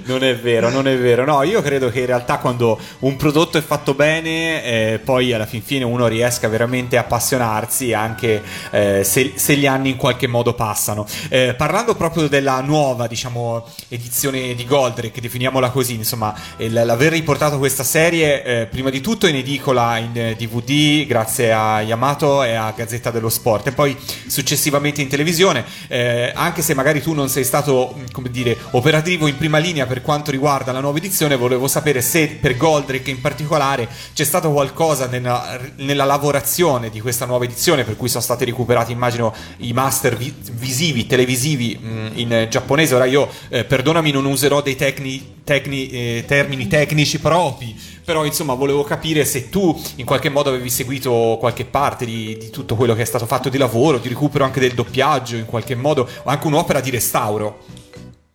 [0.04, 1.24] Non è vero, non è vero.
[1.24, 5.46] No, io credo che in realtà quando un prodotto è fatto bene, eh, poi alla
[5.46, 10.26] fin fine uno riesca veramente a appassionarsi, anche eh, se, se gli anni in qualche
[10.26, 11.06] modo passano.
[11.28, 17.84] Eh, parlando proprio della nuova, diciamo, edizione di Goldrick, definiamola così, insomma, l'aver riportato questa
[17.84, 23.10] serie eh, prima di tutto in edicola in DVD, grazie a Yamato e a Gazzetta
[23.10, 23.96] dello Sport, e poi
[24.26, 29.26] successivamente in televisione, eh, anche se magari tu non sei stato, mh, come dire, operativo
[29.26, 33.20] in prima linea per quanto riguarda la nuova edizione, volevo sapere se per Goldrick in
[33.20, 38.44] particolare c'è stato qualcosa nella, nella lavorazione di questa nuova edizione, per cui sono stati
[38.44, 42.94] recuperati, immagino, i master vi- visivi, televisivi mh, in eh, giapponese.
[42.94, 47.74] Ora io, eh, perdonami, non userò dei tecni- tecni- eh, termini tecnici propri,
[48.04, 52.50] però insomma volevo capire se tu in qualche modo avevi seguito qualche parte di, di
[52.50, 55.74] tutto quello che è stato fatto di lavoro, di recupero anche del doppiaggio in qualche
[55.74, 57.64] modo, o anche un'opera di restauro.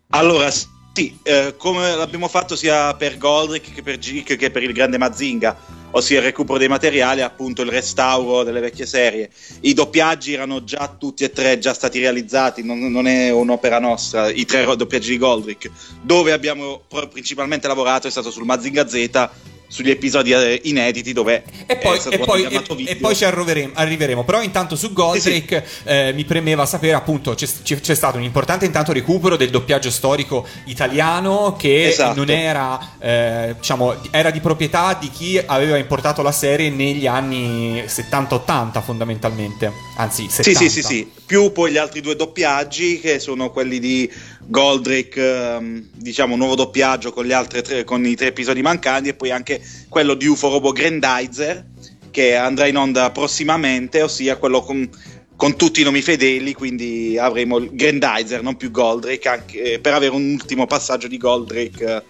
[0.10, 0.50] Allora,
[0.96, 5.00] Sì, eh, come l'abbiamo fatto sia per Goldrick che per Geek che per il grande
[5.00, 5.58] Mazinga,
[5.96, 9.30] ossia il recupero dei materiali e appunto il restauro delle vecchie serie.
[9.62, 14.30] I doppiaggi erano già tutti e tre già stati realizzati, non, non è un'opera nostra,
[14.30, 15.70] i tre doppiaggi di Goldrick.
[16.02, 16.82] Dove abbiamo
[17.12, 19.30] principalmente lavorato è stato sul Mazinga Z,
[19.74, 23.16] sugli episodi eh, inediti dove E poi, è stato e poi- chiamato e- e poi
[23.16, 24.24] ci arriveremo, arriveremo.
[24.24, 28.66] Però intanto su Goldrake eh, mi premeva sapere appunto c'è, c'è- c'è stato un importante
[28.66, 32.16] intanto recupero del doppiaggio storico italiano che Esatto.
[32.18, 37.84] non era eh, diciamo era di proprietà di chi aveva importato la serie negli anni
[37.88, 39.72] 70-80 fondamentalmente.
[39.98, 43.80] Anzi 70 Sì, sì, sì, sì, più poi gli altri due doppiaggi che sono quelli
[43.80, 44.08] di
[44.46, 49.60] Goldrake, ehm, diciamo nuovo doppiaggio con, tre, con i tre episodi mancanti e poi anche
[49.90, 51.66] quello di UFO Robo Grandizer
[52.12, 54.88] che andrà in onda prossimamente, ossia quello con,
[55.36, 60.14] con tutti i nomi fedeli, quindi avremo Grandizer, non più Goldrake, anche, eh, per avere
[60.14, 62.04] un ultimo passaggio di Goldrake, eh,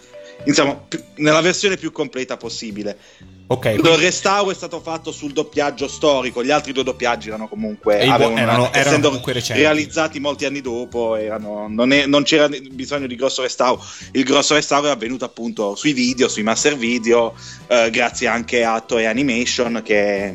[0.46, 2.98] insomma, più- nella versione più completa possibile.
[3.46, 7.48] ok Il quindi- restauro è stato fatto sul doppiaggio storico, gli altri due doppiaggi erano
[7.50, 12.48] comunque avevano- erano- erano essendo comunque realizzati molti anni dopo, erano- non, è- non c'era
[12.50, 13.84] bisogno di grosso restauro.
[14.14, 17.36] Il grosso restauro è avvenuto appunto sui video, sui master video,
[17.68, 20.30] eh, grazie anche a Toei Animation che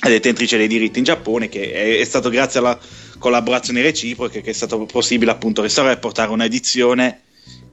[0.00, 2.78] è detentrice dei diritti in Giappone, che è, è stato grazie alla
[3.18, 7.20] collaborazione reciproca che è stato possibile appunto restaurare e portare un'edizione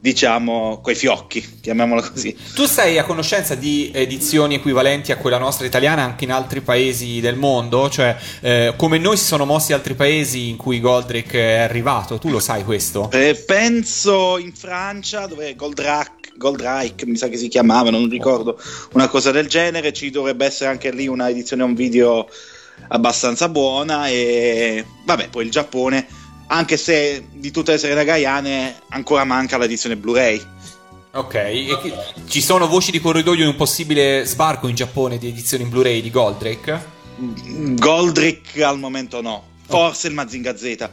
[0.02, 2.36] diciamo coi fiocchi, chiamiamola così.
[2.56, 7.20] Tu sei a conoscenza di edizioni equivalenti a quella nostra italiana anche in altri paesi
[7.20, 7.88] del mondo?
[7.88, 12.18] Cioè, eh, come noi si sono mossi altri paesi in cui Goldrick è arrivato?
[12.18, 13.12] Tu lo sai questo?
[13.12, 18.60] Eh, penso in Francia dove Goldrack, Goldrake mi sa che si chiamava, non ricordo,
[18.94, 19.94] una cosa del genere.
[19.94, 22.28] Ci dovrebbe essere anche lì una edizione un video
[22.88, 24.08] abbastanza buona.
[24.08, 26.08] E vabbè, poi il Giappone,
[26.52, 30.42] anche se di tutte le serie da Gaiane ancora manca l'edizione Blu-ray.
[31.14, 31.78] Ok, e
[32.28, 36.02] ci sono voci di corridoio di un possibile sbarco in Giappone di edizioni in Blu-ray
[36.02, 37.00] di Goldrake?
[37.18, 40.90] Goldrick al momento no, forse il Mazinga Z.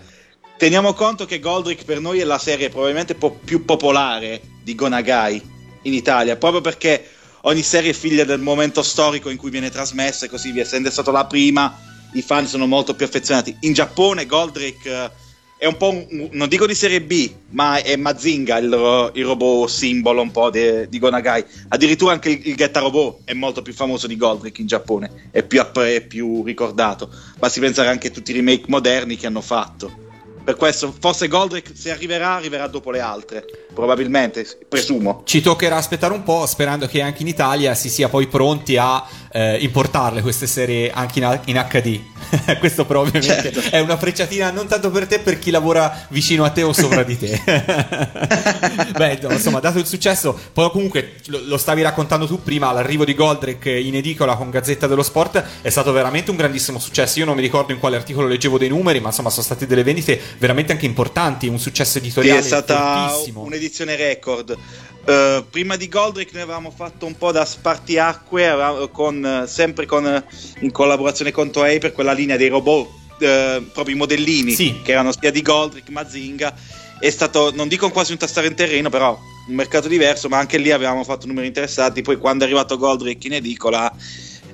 [0.56, 5.42] Teniamo conto che Goldrick per noi è la serie probabilmente po- più popolare di Gonagai
[5.82, 7.10] in Italia, proprio perché
[7.42, 10.62] ogni serie è figlia del momento storico in cui viene trasmessa e così via.
[10.62, 11.76] Essendo stata la prima,
[12.14, 13.56] i fan sono molto più affezionati.
[13.60, 15.10] In Giappone Goldrick eh,
[15.58, 19.68] è un po' un, non dico di serie B, ma è Mazinga il, il robot
[19.68, 21.44] simbolo un po' de- di Gonagai.
[21.68, 25.42] Addirittura anche il, il Getta Robot è molto più famoso di Goldrick in Giappone, è
[25.42, 27.10] più, è più ricordato.
[27.38, 30.06] Basti pensare anche a tutti i remake moderni che hanno fatto.
[30.48, 33.44] Per questo, forse Goldrick se arriverà, arriverà dopo le altre,
[33.74, 35.20] probabilmente, presumo.
[35.26, 39.06] Ci toccherà aspettare un po', sperando che anche in Italia si sia poi pronti a
[39.30, 42.00] eh, importarle queste serie anche in, in HD.
[42.58, 43.76] Questo però ovviamente Certo.
[43.76, 47.02] è una frecciatina non tanto per te, per chi lavora vicino a te o sopra
[47.02, 47.42] di te.
[48.96, 53.04] Beh, no, insomma, dato il successo, poi comunque lo, lo stavi raccontando tu prima, l'arrivo
[53.04, 57.18] di Goldrick in edicola con Gazzetta dello Sport è stato veramente un grandissimo successo.
[57.18, 59.82] Io non mi ricordo in quale articolo leggevo dei numeri, ma insomma sono state delle
[59.82, 63.42] vendite veramente anche importanti, un successo Sì, editoriale è stata fortissimo.
[63.42, 64.56] un'edizione record.
[65.04, 70.24] Eh, prima di Goldrick noi avevamo fatto un po' da spartiacque, con, sempre con,
[70.60, 72.88] in collaborazione con Toei per quella linea dei robot,
[73.20, 74.80] eh, proprio i modellini, Sì.
[74.82, 76.54] che erano sia di Goldrick, Mazinga.
[77.00, 79.16] È stato, non dico quasi un tastare in terreno, però
[79.48, 82.02] un mercato diverso, ma anche lì avevamo fatto numeri interessanti.
[82.02, 83.90] Poi quando è arrivato Goldrick in edicola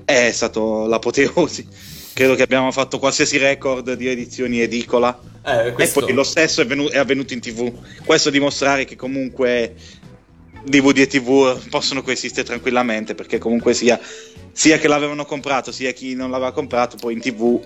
[0.05, 1.66] è stato l'apoteosi.
[2.15, 5.19] Credo che abbiamo fatto qualsiasi record di edizioni edicola.
[5.45, 7.73] Eh, questo- E poi lo stesso è, venu- è avvenuto in tv.
[8.05, 9.75] Questo dimostrare che comunque
[10.65, 13.99] DVD e tv possono coesistere tranquillamente, perché comunque sia,
[14.53, 17.61] sia che l'avevano comprato, sia chi non l'aveva comprato, poi in tv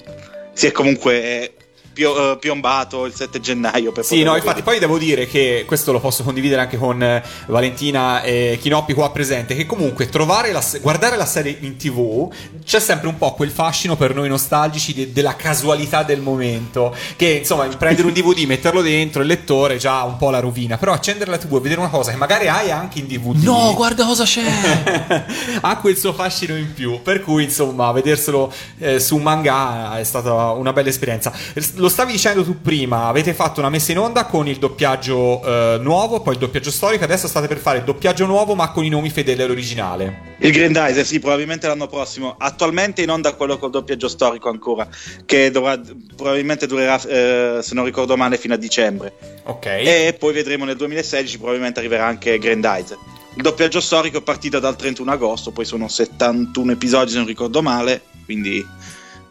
[0.55, 1.53] si è comunque
[1.99, 3.90] pio- eh, piombato il 7 gennaio.
[3.90, 4.62] Per Sì, no, infatti vedere.
[4.62, 9.11] poi devo dire che questo lo posso condividere anche con eh, Valentina e Chinoppi qua
[9.11, 12.32] presente, che comunque trovare la se- guardare la serie in tv
[12.64, 17.28] c'è sempre un po' quel fascino per noi nostalgici de- della casualità del momento, che
[17.40, 21.32] insomma prendere un DVD, metterlo dentro, il lettore già un po' la rovina, però accendere
[21.32, 23.42] la tv e vedere una cosa che magari hai anche in DVD.
[23.42, 24.44] No, guarda cosa c'è!
[25.62, 27.01] ha quel suo fascino in più.
[27.03, 31.32] Per cui, insomma, vederselo eh, su un manga è stata una bella esperienza.
[31.74, 35.78] Lo stavi dicendo tu prima, avete fatto una messa in onda con il doppiaggio eh,
[35.80, 37.05] nuovo, poi il doppiaggio storico.
[37.05, 40.36] Adesso state per fare il doppiaggio nuovo, ma con i nomi fedeli all'originale.
[40.39, 42.34] Il Grandizer, sì, probabilmente l'anno prossimo.
[42.39, 44.89] Attualmente in onda quello col doppiaggio storico ancora,
[45.24, 45.80] che dovrà,
[46.16, 49.12] probabilmente durerà, eh, se non ricordo male, fino a dicembre.
[49.45, 49.66] Ok.
[49.66, 52.97] E poi vedremo nel 2016 probabilmente arriverà anche Grandizer.
[53.34, 57.62] Il doppiaggio storico è partito dal 31 agosto, poi sono 71 episodi se non ricordo
[57.62, 58.66] male, quindi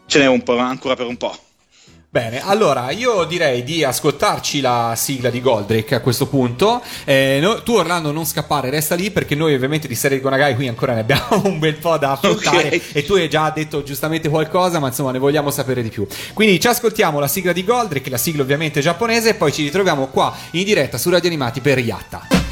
[0.06, 1.38] ce n'è un po' ancora per un po'.
[2.18, 6.82] Bene, allora io direi di ascoltarci la sigla di Goldrake a questo punto.
[7.04, 10.56] Eh, no- tu Orlando non scappare, resta lì perché noi ovviamente di serie di Gonagai
[10.56, 12.82] qui ancora ne abbiamo un bel po' da affrontare Ok.
[12.94, 16.08] e tu hai già detto giustamente qualcosa, ma insomma ne vogliamo sapere di più.
[16.34, 20.08] Quindi ci ascoltiamo la sigla di Goldrake, la sigla ovviamente giapponese e poi ci ritroviamo
[20.08, 22.47] qua in diretta su Radio Animati per Yatta.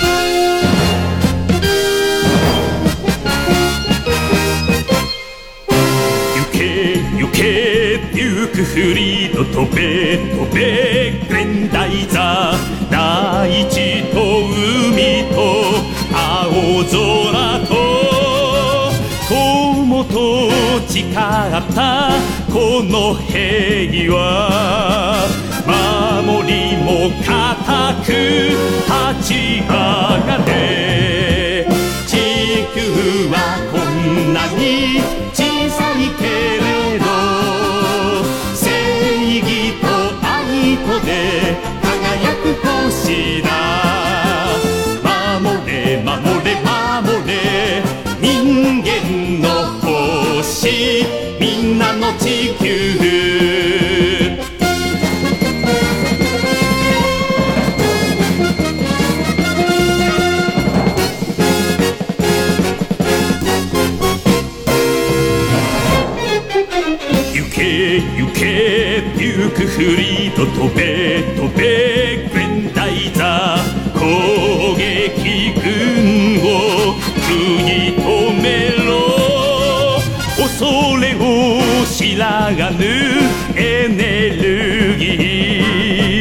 [7.35, 14.17] け行けデュークフリード飛べ飛べグレンダイザー大地と
[14.87, 15.35] 海と
[16.13, 16.95] 青空
[17.67, 17.71] と
[19.27, 20.49] 友と
[20.87, 22.11] 誓った
[22.51, 25.27] この平和
[25.67, 28.11] 守りも固く
[28.85, 31.67] 立ち上がれ
[32.07, 32.11] 地
[32.73, 32.77] 球
[33.29, 33.35] は
[33.71, 34.94] こんなに
[46.15, 47.83] 守れ守れ。
[48.21, 49.47] 人間の
[49.81, 51.05] 星
[51.39, 52.65] みんなの地球。
[67.33, 68.41] 行け行け。
[69.17, 72.04] デュークフリード飛べ飛べ。
[82.15, 82.85] を知らぬ
[83.55, 85.05] エネルギ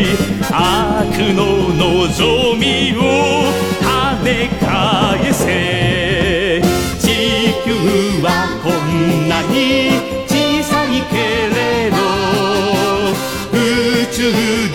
[0.02, 0.16] ー
[0.50, 3.00] 悪の望みを
[3.80, 6.60] 跳ね返せ
[6.98, 7.04] 地
[7.64, 7.70] 球
[8.22, 8.26] は
[8.62, 9.54] こんなに
[10.26, 10.32] 小
[10.64, 11.14] さいけ
[11.54, 11.96] れど
[13.52, 13.56] 宇
[14.12, 14.73] 宙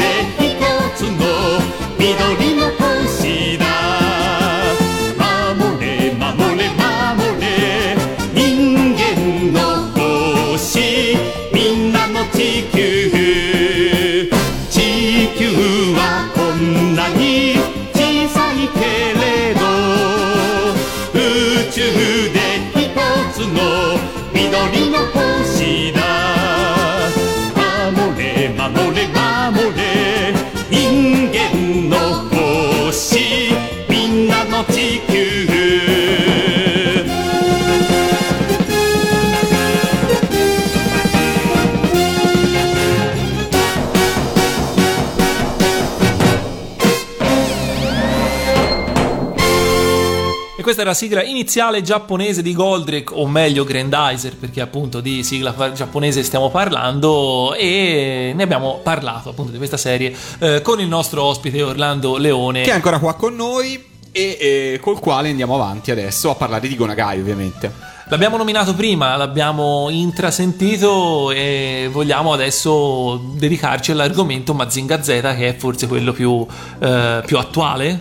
[50.90, 56.50] la sigla iniziale giapponese di Goldrake, o meglio Grandizer, perché appunto di sigla giapponese stiamo
[56.50, 62.18] parlando e ne abbiamo parlato appunto di questa serie eh, con il nostro ospite Orlando
[62.18, 62.64] Leone.
[62.64, 66.68] Che è ancora qua con noi e eh, col quale andiamo avanti adesso a parlare
[66.68, 67.72] di Gonagai ovviamente.
[68.08, 75.86] L'abbiamo nominato prima, l'abbiamo intrasentito e vogliamo adesso dedicarci all'argomento Mazinga Z, che è forse
[75.86, 76.44] quello più,
[76.80, 78.00] eh, più attuale.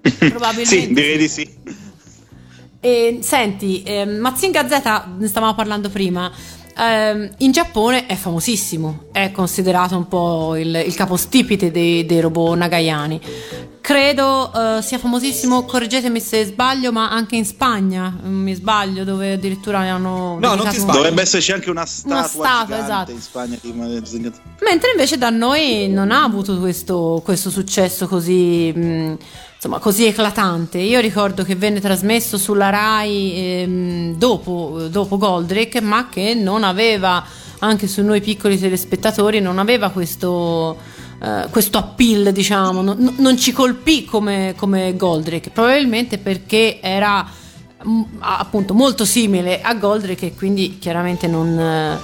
[0.00, 0.64] Probabilmente.
[0.64, 1.55] Sì, direi di sì.
[2.86, 6.30] E, senti, ehm, Mazinga Z, ne stavamo parlando prima.
[6.78, 12.56] ehm, in Giappone è famosissimo, è considerato un po' il, il capostipite dei, dei robot
[12.56, 13.20] nagayani.
[13.80, 19.32] Credo eh, sia famosissimo, correggetemi se sbaglio, ma anche in Spagna, mm, mi sbaglio, dove
[19.32, 20.38] addirittura ne hanno.
[20.40, 20.96] No, non ti un- sbagli.
[20.96, 23.10] Dovrebbe esserci anche una statua, statua, gigante esatto.
[23.12, 23.58] in Spagna.
[24.60, 29.16] Mentre invece da noi non ha avuto questo, questo successo così, mh,
[29.56, 30.78] insomma, così eclatante.
[30.78, 37.24] Io ricordo che venne trasmesso sulla Rai ehm, dopo, dopo Goldrake, ma che non aveva,
[37.58, 40.76] anche su noi piccoli telespettatori, non aveva questo,
[41.22, 47.26] eh, questo appeal, diciamo, non, non ci colpì come, come Goldrake, probabilmente perché era
[48.20, 51.98] appunto molto simile a Goldrake e quindi chiaramente non eh,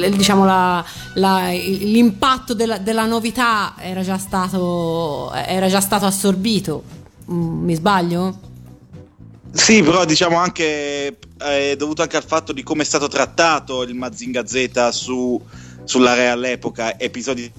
[0.00, 6.96] eh, diciamo la- la- l'impatto della, della novità era già stato era già stato assorbito
[7.30, 8.38] Mm, mi sbaglio?
[9.50, 13.94] Sì, però diciamo anche è dovuto anche al fatto di come è stato trattato il
[13.94, 15.40] Mazinga Z su,
[15.84, 17.50] sulla all'epoca, episodi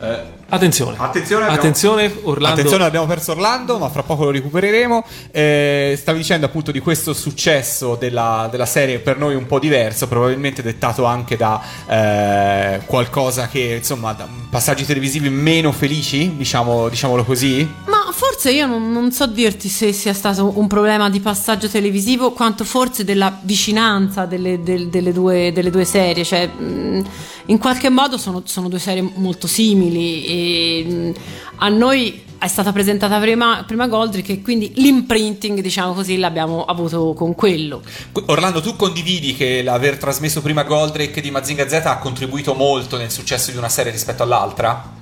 [0.00, 2.58] Attenzione, Attenzione, abbiamo- attenzione, Orlando.
[2.60, 5.04] Attenzione, abbiamo perso Orlando, ma fra poco lo recupereremo.
[5.32, 10.06] Eh, stavi dicendo appunto di questo successo della, della serie per noi un po' diverso,
[10.06, 17.24] probabilmente dettato anche da eh, qualcosa che, insomma, da passaggi televisivi meno felici, diciamo, diciamolo
[17.24, 17.68] così.
[17.86, 22.32] ma forse io non, non so dirti se sia stato un problema di passaggio televisivo,
[22.32, 26.24] quanto forse della vicinanza delle, del- delle due, delle due serie.
[26.24, 27.04] Cioè, mh,
[27.46, 30.24] in qualche modo sono, sono due serie molto simili.
[30.26, 31.12] E, mh,
[31.58, 37.12] a noi è stata presentata prima, prima Goldrick e quindi l'imprinting, diciamo così, l'abbiamo avuto
[37.14, 37.82] con quello.
[38.26, 43.12] Orlando, tu condividi che l'aver trasmesso prima Goldrake di Mazinga Z ha contribuito molto nel
[43.12, 44.96] successo di una serie rispetto all'altra?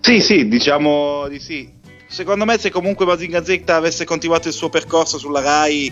[0.00, 1.80] Sì, sì, diciamo di sì.
[2.12, 5.90] Secondo me se comunque Mazinga Z avesse continuato il suo percorso sulla Rai,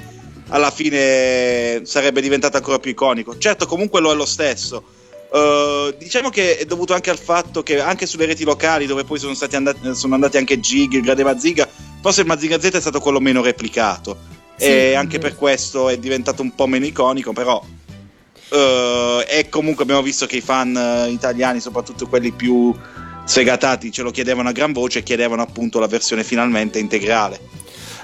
[0.48, 3.38] alla fine sarebbe diventato ancora più iconico.
[3.38, 4.84] Certo, comunque lo è lo stesso.
[5.30, 9.18] Uh, diciamo che è dovuto anche al fatto che anche sulle reti locali, dove poi
[9.18, 11.66] sono, stati andati, sono andati anche Gig, il Grande Mazinga,
[12.02, 14.18] forse il Mazinga Z è stato quello meno replicato.
[14.56, 17.64] Sì, e anche per questo è diventato un po' meno iconico, però.
[18.50, 22.74] uh, e comunque abbiamo visto che i fan uh, italiani, soprattutto quelli più
[23.30, 27.38] sfegatati, ce lo chiedevano a gran voce e chiedevano appunto la versione finalmente integrale.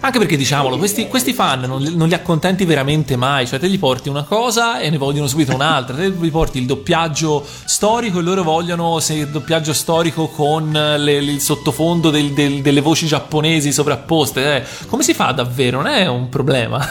[0.00, 3.44] Anche perché, diciamolo, questi, questi fan non, li- non li accontenti veramente mai.
[3.46, 5.96] Cioè, te gli porti una cosa e ne vogliono subito un'altra.
[5.96, 11.16] Te gli porti il doppiaggio storico e loro vogliono se il doppiaggio storico con le-
[11.16, 14.56] il sottofondo del- del- delle voci giapponesi sovrapposte.
[14.56, 14.64] eh.
[14.86, 15.78] Come si fa davvero?
[15.82, 16.86] Non è un problema.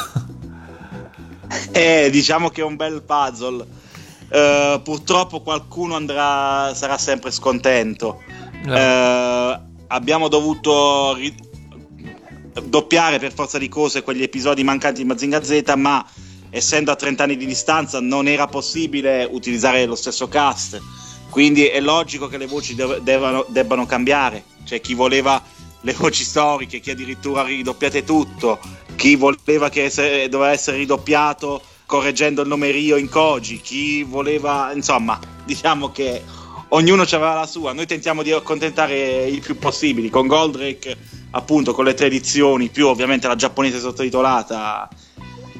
[1.71, 3.65] Eh, diciamo che è un bel puzzle.
[4.29, 8.21] Eh, purtroppo qualcuno andrà, sarà sempre scontento.
[8.65, 11.35] Eh, abbiamo dovuto ri-
[12.63, 16.05] doppiare per forza di cose quegli episodi mancanti di Mazinga Z, ma
[16.49, 20.81] essendo a 30 anni di distanza non era possibile utilizzare lo stesso cast.
[21.29, 24.43] Quindi è logico che le voci dev- devono- debbano cambiare.
[24.63, 25.41] C'è chi voleva
[25.81, 28.59] le voci storiche, chi addirittura ridoppiate tutto,
[28.95, 29.91] chi voleva che
[30.29, 36.23] doveva essere ridoppiato correggendo il nome Rio in Koji, chi voleva, insomma, diciamo che
[36.69, 37.73] ognuno aveva la sua.
[37.73, 40.09] Noi tentiamo di accontentare i più possibili.
[40.09, 40.97] Con Goldrake,
[41.31, 44.89] appunto, con le tre edizioni, più ovviamente la giapponese sottotitolata.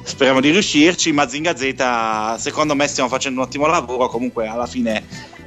[0.02, 1.12] Speriamo di riuscirci.
[1.12, 4.08] Mazinga Z, secondo me, stiamo facendo un ottimo lavoro.
[4.08, 5.04] Comunque, alla fine,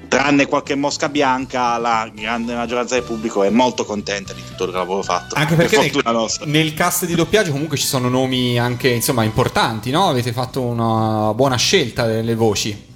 [0.09, 4.71] tranne qualche mosca bianca, la grande maggioranza del pubblico è molto contenta di tutto il
[4.71, 5.35] lavoro fatto.
[5.35, 9.23] Anche Per perché fortuna nel, nel cast di doppiaggio comunque ci sono nomi anche insomma
[9.23, 10.09] importanti, no?
[10.09, 12.87] Avete fatto una buona scelta delle voci.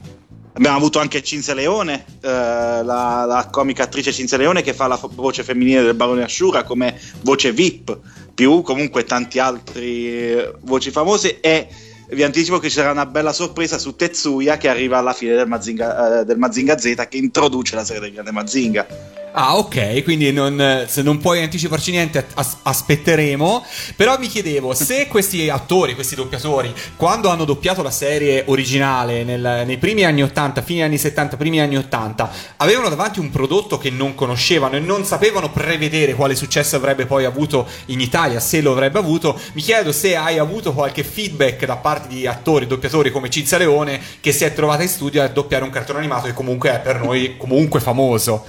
[0.56, 4.98] Abbiamo avuto anche Cinzia Leone, eh, la, la comica attrice Cinzia Leone che fa la
[4.98, 7.98] fo- voce femminile del barone Ashura come voce VIP,
[8.36, 11.68] più comunque tanti altri eh, voci famose e
[12.10, 15.48] vi anticipo che ci sarà una bella sorpresa su Tetsuya che arriva alla fine del
[15.48, 18.88] Mazinga, eh, del Mazinga Z che introduce la serie del grande Mazinga.
[19.36, 23.66] Ah, ok, quindi non- se non puoi anticiparci niente, as- aspetteremo.
[23.96, 29.64] Però mi chiedevo se questi attori, questi doppiatori, quando hanno doppiato la serie originale nel-
[29.66, 33.90] nei primi anni 80, fine anni 70, primi anni 80, avevano davanti un prodotto che
[33.90, 38.74] non conoscevano e non sapevano prevedere quale successo avrebbe poi avuto in Italia, se lo
[38.74, 39.40] avrebbe avuto.
[39.54, 44.02] Mi chiedo se hai avuto qualche feedback da parte di attori, doppiatori come Cinzia Leone,
[44.20, 47.02] che si è trovata in studio a doppiare un cartone animato che comunque è per
[47.02, 48.46] noi comunque famoso.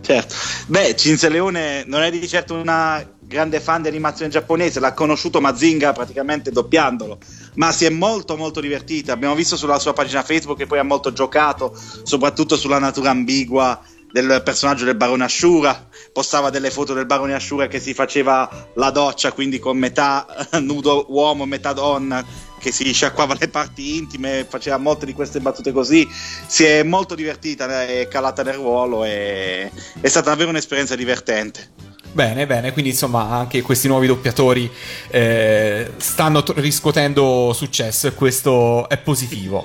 [0.00, 0.34] Certo,
[0.68, 5.40] beh, Cinzia Leone non è di certo una grande fan di animazione giapponese, l'ha conosciuto
[5.40, 7.18] Mazinga praticamente doppiandolo,
[7.54, 9.12] ma si è molto molto divertita.
[9.12, 13.82] Abbiamo visto sulla sua pagina Facebook che poi ha molto giocato, soprattutto sulla natura ambigua
[14.12, 15.88] del personaggio del barone Ashura.
[16.12, 20.26] Postava delle foto del barone Ashura che si faceva la doccia, quindi con metà
[20.60, 22.24] nudo uomo, metà donna,
[22.66, 26.08] che si sciacquava le parti intime, faceva molte di queste battute così.
[26.46, 31.68] Si è molto divertita e calata nel ruolo e è stata davvero un'esperienza divertente.
[32.10, 34.68] Bene, bene, quindi insomma anche questi nuovi doppiatori
[35.10, 39.64] eh, stanno tr- riscuotendo successo e questo è positivo.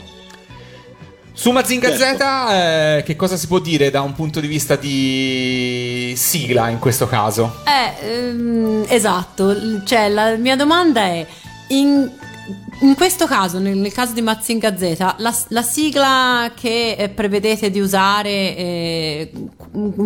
[1.33, 2.23] Su Mazinga Certo.
[2.23, 6.77] Z, eh, che cosa si può dire da un punto di vista di sigla in
[6.77, 7.63] questo caso?
[7.65, 11.25] Eh, ehm, esatto, cioè la mia domanda è,
[11.69, 12.11] in,
[12.81, 17.69] in questo caso, nel, nel caso di Mazinga Z, la, la sigla che eh, prevedete
[17.69, 19.31] di usare eh,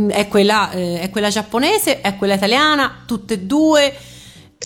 [0.10, 3.96] è, quella, eh, è quella giapponese, è quella italiana, tutte e due?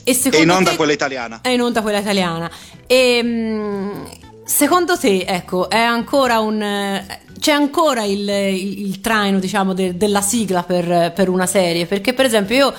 [0.03, 1.39] E, secondo in onda te- quella italiana.
[1.41, 2.49] è in onda quella italiana.
[2.88, 4.05] E mm,
[4.45, 6.61] secondo te, ecco, è ancora un.
[7.40, 11.86] C'è ancora il, il- il traino, diciamo, de- della sigla per, per una serie?
[11.86, 12.74] Perché, per esempio, io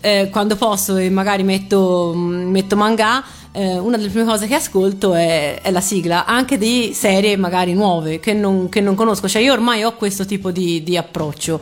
[0.00, 4.54] eh, quando posso e magari metto, mm, metto manga, eh, una delle prime cose che
[4.54, 9.28] ascolto è, è la sigla, anche di serie magari nuove che non, che non conosco.
[9.28, 11.60] Cioè, io ormai ho questo tipo di, di approccio.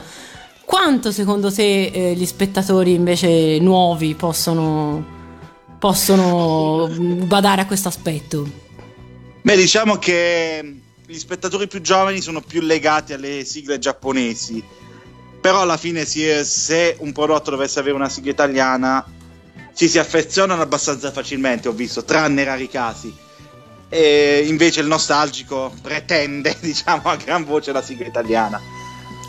[0.64, 5.04] Quanto secondo te eh, gli spettatori invece nuovi possono,
[5.78, 8.46] possono mm, badare a questo aspetto?
[9.42, 10.80] Beh, diciamo che
[11.14, 14.62] gli spettatori più giovani sono più legati alle sigle giapponesi.
[15.44, 19.04] però alla fine si è- se un prodotto dovesse avere una sigla italiana
[19.74, 23.14] ci si affezionano abbastanza facilmente, ho visto, tranne rari casi.
[23.90, 28.58] E invece il nostalgico pretende, diciamo, a gran voce la sigla italiana.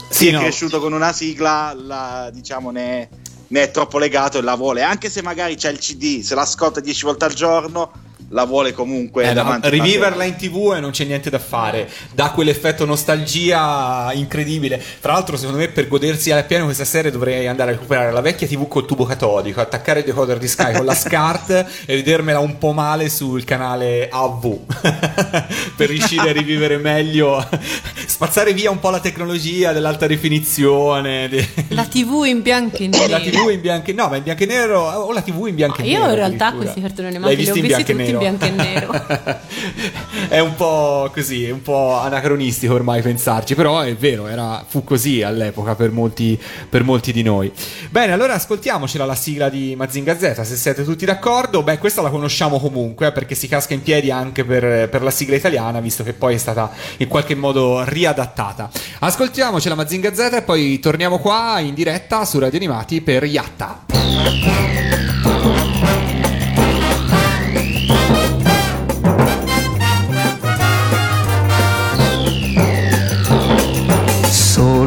[0.09, 0.39] Sì, Si è no.
[0.39, 3.09] cresciuto con una sigla, la- diciamo, ne,
[3.47, 4.83] ne è troppo legato e la vuole.
[4.83, 7.91] Anche se magari c'è il CD, se l'ascolta 10 volte al giorno,
[8.29, 9.69] la vuole comunque Eh, davanti.
[9.69, 15.37] riviverla in tv e non c'è niente da fare dà quell'effetto nostalgia incredibile tra l'altro
[15.37, 18.85] secondo me per godersi appieno questa serie dovrei andare a recuperare la vecchia tv col
[18.85, 21.49] tubo catodico attaccare il decoder di Sky con la SCART
[21.85, 24.57] e vedermela un po' male sul canale AV
[25.77, 27.45] per riuscire a rivivere meglio
[28.07, 33.07] spazzare via un po' la tecnologia dell'alta definizione de- La TV in bianco e nero.
[33.07, 35.55] la tv in bianco e no ma in bianco e nero o la tv in
[35.55, 37.93] bianco Ah, e io nero in realtà questi cartoni animati li ho visti in visti
[37.93, 38.91] bianco e tutti in bianco e nero.
[40.29, 44.83] è un po' così, è un po' anacronistico ormai pensarci, però è vero, era, fu
[44.83, 47.51] così all'epoca per molti, per molti di noi.
[47.89, 51.61] Bene, allora ascoltiamocela la sigla di Mazinga Z, se siete tutti d'accordo.
[51.61, 55.11] Beh, questa la conosciamo comunque, eh, perché si casca in piedi anche per, per la
[55.11, 58.69] sigla italiana, visto che poi è stata in qualche modo riadattata.
[58.99, 65.14] Ascoltiamocela Mazinga Z e poi torniamo qua in diretta su Radio Animati per Yatta.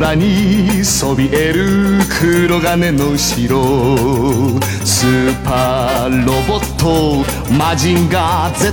[0.08, 3.62] 空にそびえる黒金の城
[4.84, 8.72] スーパーロボットマジンガー Z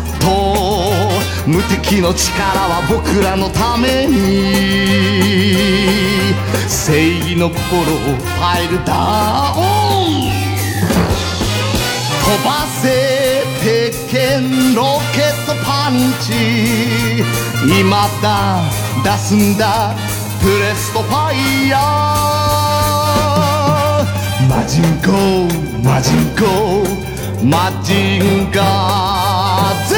[1.45, 4.15] 無敵の力は僕らのために
[6.69, 10.31] 正義の心をファイルダウン
[12.23, 17.23] 飛ばせ鉄拳ロケットパンチ
[17.81, 18.61] 今だ
[19.03, 20.14] 出すんだ
[20.45, 21.81] プレストファイヤー。
[24.47, 25.09] マジンコ
[25.83, 26.85] マジンコ
[27.43, 29.87] マジンガー。
[29.89, 29.95] Z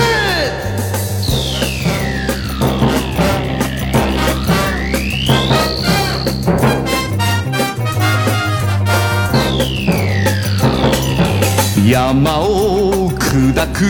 [11.92, 13.84] 山を砕く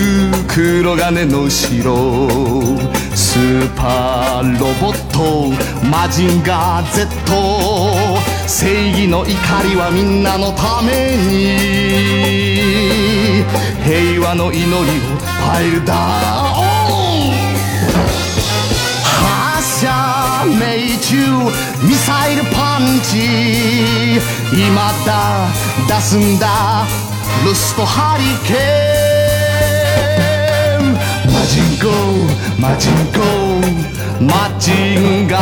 [0.47, 1.93] 黒金の城
[3.37, 5.53] スーパーロボット
[5.85, 7.05] マジンガー Z
[8.47, 9.29] 正義の怒
[9.61, 11.57] りはみんなのために。
[13.85, 17.29] 平和の祈りをファイルダウン
[19.05, 19.85] 発射
[20.59, 21.13] 命中
[21.87, 24.17] ミサイルパンチ。
[24.51, 25.47] 今だ
[25.87, 26.87] 出すんだ。
[27.45, 28.86] ルストハリケーン。
[31.57, 31.89] 마징고
[32.57, 33.21] 마징고
[34.19, 35.37] 마징가세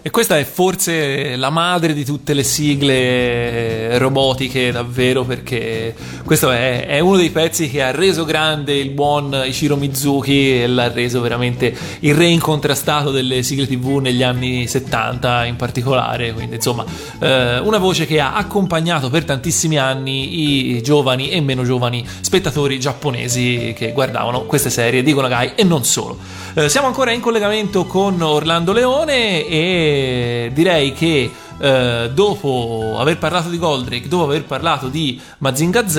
[0.00, 6.86] E questa è forse la madre di tutte le sigle robotiche, davvero, perché questo è,
[6.86, 11.20] è uno dei pezzi che ha reso grande il buon Ichiro Mizuki e l'ha reso
[11.20, 16.32] veramente il re incontrastato delle sigle TV negli anni 70 in particolare.
[16.32, 16.84] Quindi, insomma,
[17.20, 22.78] eh, una voce che ha accompagnato per tantissimi anni i giovani e meno giovani spettatori
[22.78, 26.18] giapponesi che guardavano queste serie di Gonagai e non solo.
[26.54, 33.48] Eh, siamo ancora in collegamento con Orlando Leone e direi che eh, dopo aver parlato
[33.48, 35.96] di Goldrake, dopo aver parlato di Mazinga Z,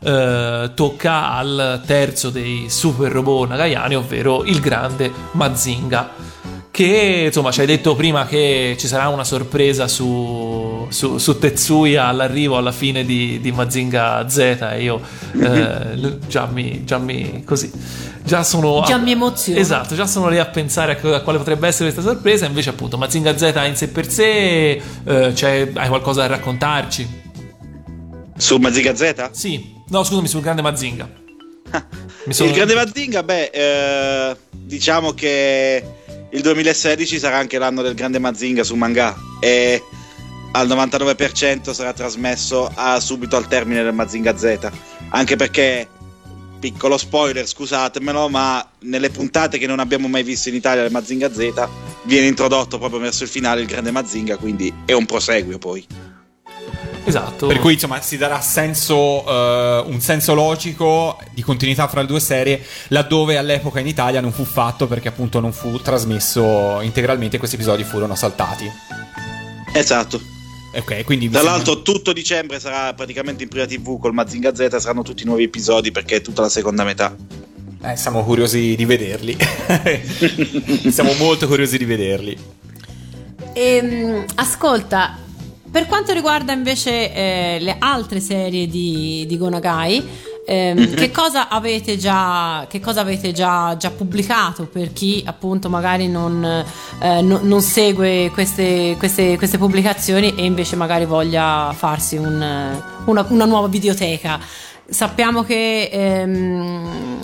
[0.00, 6.33] eh, tocca al terzo dei super robot nagayani, ovvero il grande Mazinga.
[6.74, 12.06] Che insomma ci hai detto prima che ci sarà una sorpresa su, su, su Tetsuya
[12.06, 14.38] all'arrivo alla fine di, di Mazinga Z
[14.72, 15.00] e io
[15.40, 17.70] eh, già mi, già mi così
[18.24, 19.60] già sono Già mi emoziono.
[19.60, 22.98] esatto già sono lì a pensare a, a quale potrebbe essere questa sorpresa invece appunto
[22.98, 24.70] Mazinga Z in sé per sé
[25.04, 27.22] eh, c'è- hai qualcosa da raccontarci
[28.36, 29.30] Su Maziga Z?
[29.30, 31.08] sì no scusami sul grande Mazinga
[32.24, 35.84] Mi sono- Il grande Mazinga, beh, eh, diciamo che
[36.34, 39.80] il 2016 sarà anche l'anno del grande Mazinga su manga e
[40.50, 44.70] al 99% sarà trasmesso a- subito al termine del Mazinga Z.
[45.10, 45.88] Anche perché,
[46.58, 51.32] piccolo spoiler, scusatemelo, ma nelle puntate che non abbiamo mai visto in Italia del Mazinga
[51.32, 51.68] Z
[52.02, 55.86] viene introdotto proprio verso il finale il grande Mazinga, quindi è un proseguio poi.
[57.04, 62.06] Esatto Per cui insomma si darà senso, eh, un senso logico di continuità fra le
[62.06, 67.38] due serie, laddove all'epoca in Italia non fu fatto perché appunto non fu trasmesso integralmente,
[67.38, 68.70] questi episodi furono saltati.
[69.72, 70.20] Esatto.
[70.76, 74.54] Ok, quindi mi Tra sembra- l'altro tutto dicembre sarà praticamente in prima TV col Mazinga
[74.54, 77.14] Z, saranno tutti nuovi episodi perché è tutta la seconda metà.
[77.82, 79.36] Eh, siamo curiosi di vederli.
[80.90, 82.38] siamo molto curiosi di vederli.
[83.52, 85.18] Ehm, ascolta,
[85.74, 90.08] per quanto riguarda invece eh, le altre serie di, di Gonagai,
[90.46, 96.06] ehm, che cosa avete già, che cosa avete già, già pubblicato per chi appunto magari
[96.06, 96.44] non,
[97.00, 102.80] eh, no- non segue queste, queste- queste pubblicazioni e invece magari voglia farsi un, eh,
[103.06, 104.38] una, una nuova videoteca?
[104.88, 107.18] Sappiamo che ehm,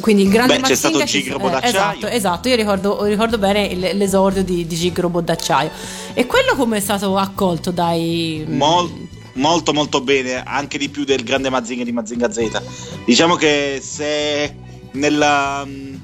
[0.00, 1.96] quindi il grande Beh, c'è stato Mazinga ci- Gig Robot eh, d'acciaio.
[1.98, 5.70] esatto, esatto, io ricordo, ricordo bene l'esordio di, di Gig Robot d'acciaio.
[6.14, 8.44] E quello come è stato accolto dai...
[8.48, 12.62] Mol- molto molto bene, anche di più del grande Mazinga di Mazinga Z.
[13.04, 14.54] Diciamo che se
[14.92, 15.94] nella mm,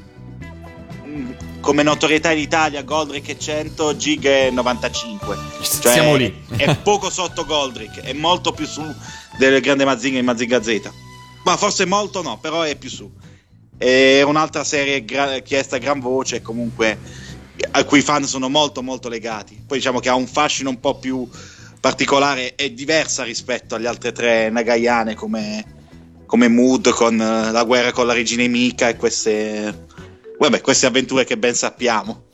[1.06, 1.30] mm,
[1.60, 5.36] come notorietà in Italia Goldrick è 100, Gig è 95.
[5.80, 6.32] Cioè, Siamo lì.
[6.56, 8.82] È poco sotto Goldrick, è molto più su
[9.38, 10.90] del grande Mazinga di Mazinga Z.
[11.44, 13.10] Ma forse molto no, però è più su.
[13.76, 16.98] È un'altra serie gra- chiesta a gran voce, comunque
[17.70, 19.62] a cui i fan sono molto molto legati.
[19.66, 21.28] Poi diciamo che ha un fascino un po' più
[21.80, 25.64] particolare e diversa rispetto alle altre tre nagaiane come,
[26.26, 29.86] come Mood con eh, la guerra con la regina Mika e queste,
[30.38, 32.24] vabbè, queste avventure che ben sappiamo.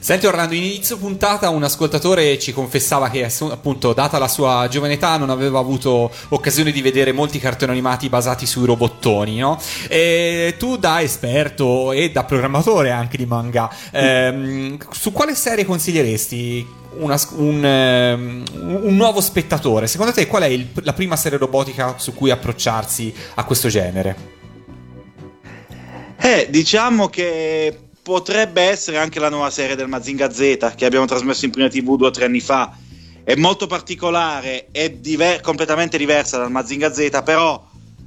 [0.00, 4.94] Senti Orlando, in inizio puntata un ascoltatore ci confessava che appunto data la sua giovane
[4.94, 9.60] età non aveva avuto occasione di vedere molti cartoni animati basati sui robottoni, no?
[9.88, 16.82] E tu da esperto e da programmatore anche di manga, ehm, su quale serie consiglieresti
[16.96, 18.44] una- un, ehm,
[18.84, 19.88] un nuovo spettatore?
[19.88, 24.33] Secondo te qual è il- la prima serie robotica su cui approcciarsi a questo genere?
[26.26, 31.44] Eh, diciamo che potrebbe essere anche la nuova serie del Mazinga Z che abbiamo trasmesso
[31.44, 32.74] in prima TV due o tre anni fa.
[33.22, 37.62] È molto particolare, è diver- completamente diversa dal Mazinga Z, però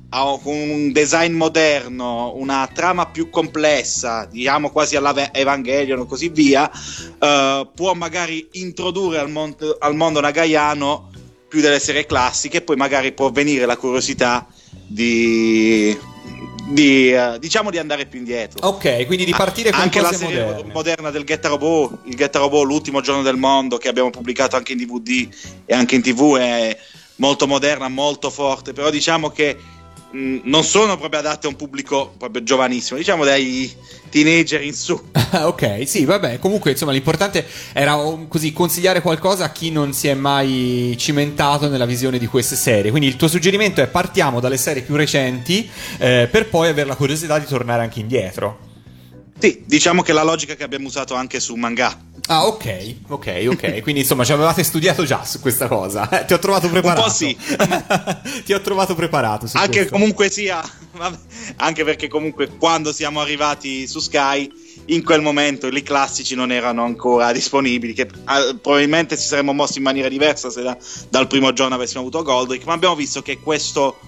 [0.09, 6.71] ha un design moderno, una trama più complessa, diciamo quasi alla Evangelion o così via,
[7.19, 11.11] eh, può magari introdurre al, mon- al mondo nagaiano
[11.47, 14.47] più delle serie classiche poi magari può venire la curiosità
[14.87, 15.95] di,
[16.67, 18.67] di, eh, diciamo di andare più indietro.
[18.67, 20.73] Ok, quindi di partire con anche la serie moderne.
[20.73, 24.73] moderna del Get Robot, il Get Robot l'ultimo giorno del mondo che abbiamo pubblicato anche
[24.73, 25.27] in DVD
[25.65, 26.77] e anche in TV è
[27.15, 29.57] molto moderna, molto forte, però diciamo che
[30.11, 33.73] mh, non sono proprio adatte a un pubblico proprio giovanissimo, diciamo dai
[34.09, 34.99] teenager in su.
[35.13, 37.95] ok, sì, vabbè, comunque insomma l'importante era
[38.27, 42.91] così consigliare qualcosa a chi non si è mai cimentato nella visione di queste serie.
[42.91, 46.95] Quindi il tuo suggerimento è partiamo dalle serie più recenti eh, per poi avere la
[46.95, 48.66] curiosità di tornare anche indietro.
[49.39, 52.05] Sì, diciamo che è la logica che abbiamo usato anche su manga.
[52.29, 53.81] Ah, ok, ok, ok.
[53.83, 56.07] Quindi insomma ci avevate studiato già su questa cosa.
[56.25, 57.03] Ti ho trovato preparato.
[57.03, 57.37] po' sì.
[58.45, 59.91] Ti ho trovato preparato Anche questo.
[59.93, 60.61] comunque sia,
[60.91, 61.17] vabbè,
[61.57, 64.51] anche perché comunque quando siamo arrivati su Sky,
[64.87, 69.77] in quel momento i classici non erano ancora disponibili, che ah, probabilmente ci saremmo mossi
[69.77, 70.77] in maniera diversa se da-
[71.09, 73.99] dal primo giorno avessimo avuto Goldrick, ma abbiamo visto che questo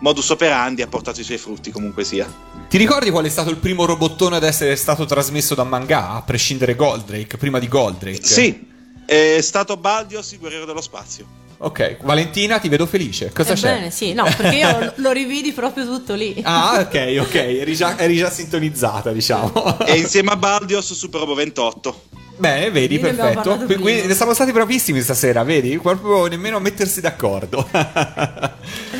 [0.00, 2.55] modus operandi ha portato i suoi frutti comunque sia.
[2.68, 6.22] Ti ricordi qual è stato il primo robottone ad essere stato trasmesso da manga, a
[6.22, 8.24] prescindere Goldrake, prima di Goldrake?
[8.24, 8.66] Sì,
[9.06, 11.44] è stato Baldios il guerriero dello spazio.
[11.58, 13.30] Ok, Valentina, ti vedo felice.
[13.32, 13.70] Cosa c'è?
[13.70, 16.38] Ebbene, sì, no, perché io lo, lo rividi proprio tutto lì.
[16.42, 19.78] Ah, ok, ok, eri già, eri già sintonizzata, diciamo.
[19.86, 22.02] E insieme a Baldios Super Robo 28.
[22.36, 23.64] Bene, vedi, Quindi perfetto.
[23.80, 25.78] Quindi siamo stati bravissimi stasera, vedi?
[25.78, 27.66] Proprio nemmeno a mettersi d'accordo.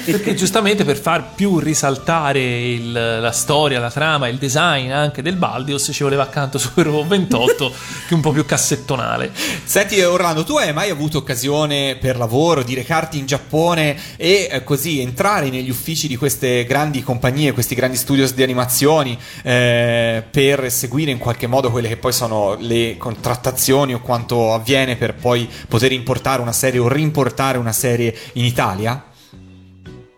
[0.07, 2.41] Perché giustamente per far più risaltare
[2.71, 7.07] il- la storia, la trama, il design anche del Baldios ci voleva accanto Super Robot
[7.09, 7.73] 28
[8.07, 9.33] che un po' più cassettonale.
[9.65, 14.63] Senti, Orlando, tu hai mai avuto occasione per lavoro di recarti in Giappone e eh,
[14.63, 20.71] così entrare negli uffici di queste grandi compagnie, questi grandi studios di animazioni eh, per
[20.71, 25.49] seguire in qualche modo quelle che poi sono le contrattazioni o quanto avviene per poi
[25.69, 29.03] poter importare una serie o rimportare una serie in Italia?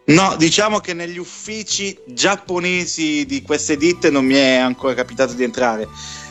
[0.09, 5.45] No, diciamo che negli uffici giapponesi di queste ditte non mi è ancora capitato di
[5.45, 5.87] entrare.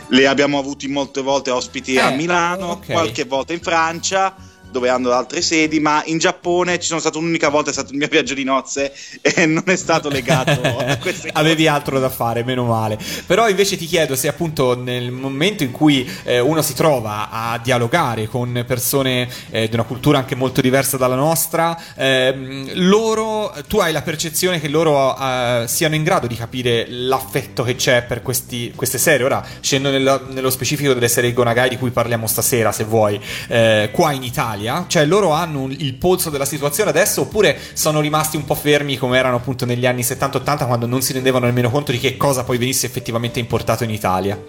[0.10, 2.92] Le abbiamo avuti molte volte ospiti a Eh, Milano, ok.
[2.92, 4.36] qualche volta in Francia,
[4.72, 7.98] dove hanno altre sedi, ma in Giappone ci sono stato un'unica volta, è stato il
[7.98, 11.32] mio viaggio di nozze e non è stato legato a queste cose.
[11.34, 12.98] Avevi altro da fare, meno male.
[13.26, 17.60] Però invece ti chiedo se appunto nel momento in cui eh, uno si trova a
[17.64, 23.80] dialogare con persone eh, di una cultura anche molto diversa dalla nostra, ehm, loro, tu
[23.80, 28.22] hai la percezione che loro eh, siano in grado di capire l'affetto che c'è per
[28.22, 29.26] questi- queste serie.
[29.26, 33.90] Ora scendo nella- nello specifico delle serie Gonagai di cui parliamo stasera, se vuoi, eh,
[33.92, 34.57] qua in Italia.
[34.58, 34.86] Italia?
[34.88, 39.18] Cioè loro hanno il polso della situazione adesso oppure sono rimasti un po' fermi come
[39.18, 42.58] erano appunto negli anni 70-80 quando non si rendevano nemmeno conto di che cosa poi
[42.58, 44.42] venisse effettivamente importato in Italia?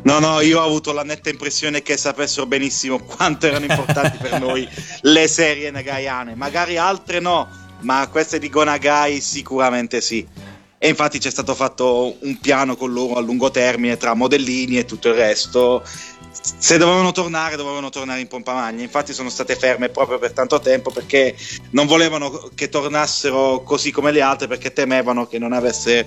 [0.00, 4.40] No, no, io ho avuto la netta impressione che sapessero benissimo quanto erano importanti per
[4.40, 4.66] noi
[5.02, 6.36] le serie nagaiane.
[6.36, 7.48] Magari altre no,
[7.80, 10.26] ma queste di Gonagai sicuramente sì.
[10.80, 14.84] E infatti c'è stato fatto un piano con loro a lungo termine tra modellini e
[14.84, 15.82] tutto il resto.
[16.40, 18.82] Se dovevano tornare, dovevano tornare in pompa magna.
[18.82, 21.36] Infatti sono state ferme proprio per tanto tempo perché
[21.70, 26.06] non volevano che tornassero così come le altre perché temevano che non avesse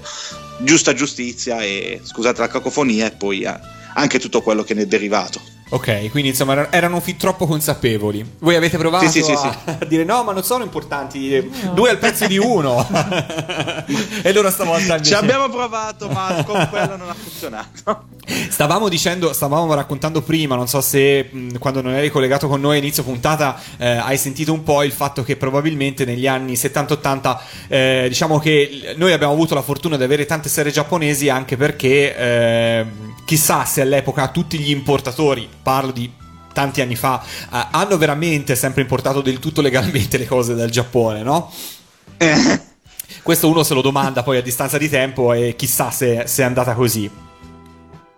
[0.59, 3.45] giusta giustizia e scusate la cacofonia e poi
[3.93, 5.59] anche tutto quello che ne è derivato.
[5.73, 8.25] Ok, quindi insomma er- erano fin troppo consapevoli.
[8.39, 11.49] Voi avete provato Sì, sì, sì, a, a dire no, ma non sono importanti, eh,
[11.73, 12.85] due al pezzo di uno.
[14.21, 15.03] e loro stavolta invece...
[15.11, 18.09] Ci abbiamo provato, ma con quello non ha funzionato.
[18.49, 22.75] Stavamo dicendo, stavamo raccontando prima, non so se mh, quando non eri collegato con noi
[22.75, 27.37] a inizio puntata eh, hai sentito un po' il fatto che probabilmente negli anni 70-80
[27.67, 32.15] eh, diciamo che noi abbiamo avuto la fortuna di avere tante serie giapponesi anche perché
[32.15, 32.85] eh,
[33.25, 36.11] chissà se all'epoca tutti gli importatori, parlo di
[36.53, 41.23] tanti anni fa, eh, hanno veramente sempre importato del tutto legalmente le cose dal Giappone,
[41.23, 41.51] no?
[43.23, 46.45] Questo uno se lo domanda poi a distanza di tempo e chissà se, se è
[46.45, 47.09] andata così.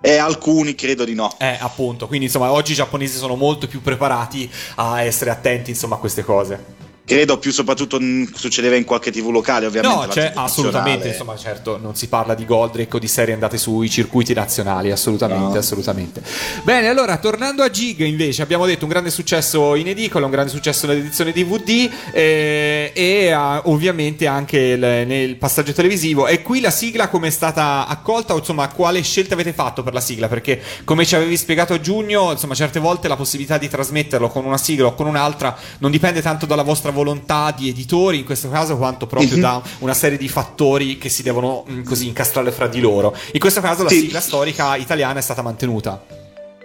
[0.06, 1.34] E alcuni credo di no.
[1.39, 5.96] Eh, appunto, quindi insomma oggi i giapponesi sono molto più preparati a essere attenti insomma
[5.96, 6.91] a queste cose.
[7.06, 7.99] Credo più soprattutto
[8.34, 9.95] succedeva in qualche TV locale, ovviamente.
[9.97, 13.89] No, TV assolutamente, insomma, certo, non si parla di Goldrake o di serie andate sui
[13.89, 15.58] circuiti nazionali, assolutamente, No.
[15.60, 16.24] assolutamente.
[16.64, 20.49] Bene, allora, tornando a Gig, invece, abbiamo detto un grande successo in edicola, un grande
[20.49, 26.28] successo nell'edizione DVD eh, e ah, ovviamente anche il- nel passaggio televisivo.
[26.28, 29.91] E qui la sigla come è stata accolta, o insomma, quale scelta avete fatto per
[29.91, 30.30] la sigla?
[30.30, 34.45] Perché come ci avevi spiegato a giugno, insomma, certe volte la possibilità di trasmetterlo con
[34.45, 38.50] una sigla o con un'altra non dipende tanto dalla vostra volontà di editori, in questo
[38.50, 39.41] caso, quanto proprio Mhm.
[39.41, 43.14] da una serie di fattori che si devono mh, così incastrare fra di loro.
[43.34, 44.00] In questo caso la Sì.
[44.00, 46.02] sigla storica italiana è stata mantenuta.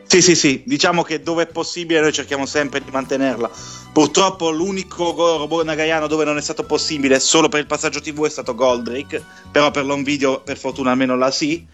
[0.07, 3.51] Sì, sì, sì, diciamo che dove è possibile noi cerchiamo sempre di mantenerla.
[3.93, 8.31] Purtroppo l'unico robot nagaiano dove non è stato possibile solo per il passaggio TV è
[8.31, 11.67] stato Goldrake, però per l'on video per fortuna almeno la sì.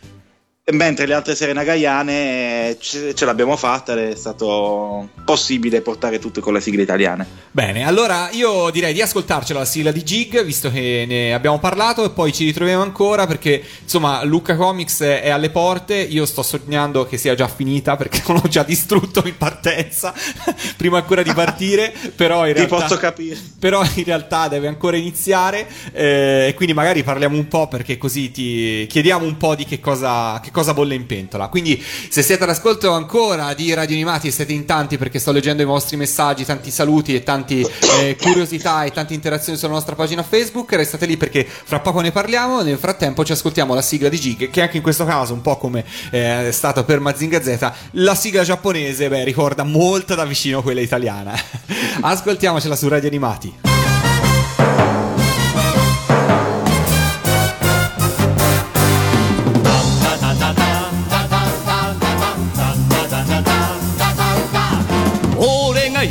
[0.73, 6.19] Mentre le altre serie nagaiane eh, ce, ce l'abbiamo fatta ed è stato possibile portare
[6.19, 7.27] tutte con le sigle italiane.
[7.51, 12.03] Bene, allora io direi di ascoltarcela la sigla di Gig, visto che ne abbiamo parlato,
[12.07, 15.97] e poi ci ritroviamo ancora perché insomma Luca Comics è alle porte.
[15.97, 20.15] Io sto sognando che sia già finita perché l'ho già distrutto in partenza
[20.79, 21.93] prima ancora di partire.
[22.17, 23.37] Però in Ti realtà, posso capire.
[23.59, 25.69] però in realtà deve ancora iniziare.
[25.93, 29.79] eh, e quindi magari parliamo un po' perché così ti chiediamo un po' di che
[29.79, 31.49] cosa, che cosa bolle in pentola.
[31.49, 35.63] Quindi, se siete all'ascolto ancora di Radio Animati e siete in tanti perché sto leggendo
[35.63, 37.67] i vostri messaggi, tanti saluti e tanti
[37.99, 42.13] eh, curiosità e tante interazioni sulla nostra pagina Facebook, restate lì perché fra poco ne
[42.13, 42.63] parliamo.
[42.63, 45.57] Nel frattempo ci ascoltiamo la sigla di Gig, che anche in questo caso, un po'
[45.57, 50.63] come eh, è stato per Mazinga Z, la sigla giapponese, beh, ricorda molto da vicino
[50.63, 51.35] quella italiana.
[52.01, 53.74] Ascoltiamocela su Radio Animati.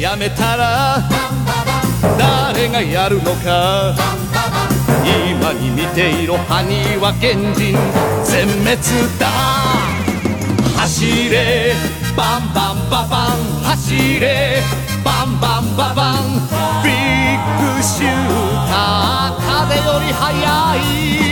[0.03, 1.01] 俺が辞めたら
[2.17, 3.95] 誰がやるのか。
[5.29, 7.77] 今に見ていろ埴輪賢人
[8.25, 8.77] 全滅
[9.17, 9.27] だ。
[10.77, 11.73] 走れ。
[12.17, 13.37] バンバンババン。
[13.63, 14.61] 走れ。
[15.03, 16.23] バンバンババン。
[16.83, 18.11] ビッグシュー
[18.67, 19.41] ター。
[19.67, 20.75] 風より速
[21.19, 21.22] い。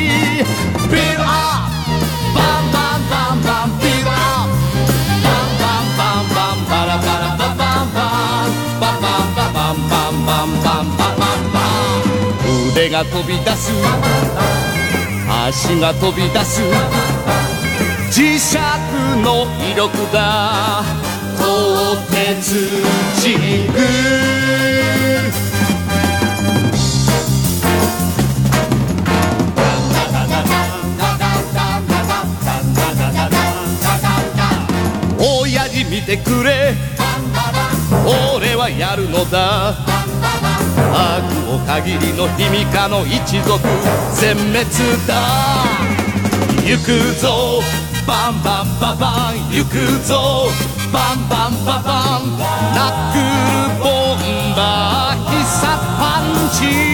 [12.92, 13.72] が飛び出す。
[15.48, 16.62] 足が飛び出す。
[18.12, 18.58] 磁石
[19.24, 20.84] の威力だ
[21.38, 22.70] 鋼鉄
[23.22, 23.38] ジ
[23.72, 23.80] グ。
[35.18, 36.76] 親父見てくれ。
[38.06, 39.76] 俺はやるのだ。
[40.94, 43.60] 悪を限りの卑弥呼の一族
[44.16, 44.66] 全滅
[45.08, 45.12] だ。
[46.66, 47.62] 行くぞ。
[48.08, 49.36] バンバンババン。
[49.52, 49.76] 行く
[50.06, 50.48] ぞ。
[50.92, 52.38] バンバンババン。
[52.76, 53.86] ナックルボ
[54.16, 55.30] ンバー。
[55.30, 55.66] 必殺
[55.98, 56.91] パンチ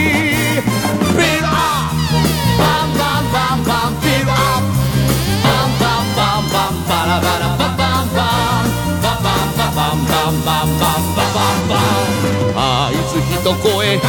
[13.47, 13.99] 図一声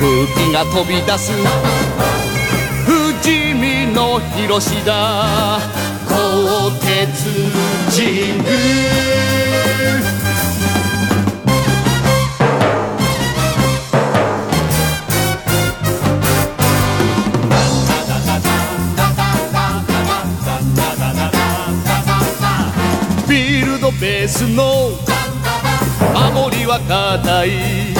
[0.00, 1.32] 空気が飛び出す。
[2.84, 5.60] 不死身の広しだ。
[6.08, 6.88] 鋼鉄
[7.94, 8.06] 神
[8.42, 8.52] 宮。
[23.24, 25.11] フィールドベースの
[26.10, 27.92] 守りは固い。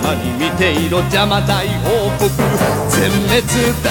[0.00, 2.30] 今に見ていろ邪魔大王国
[2.88, 3.42] 全滅
[3.82, 3.90] だ。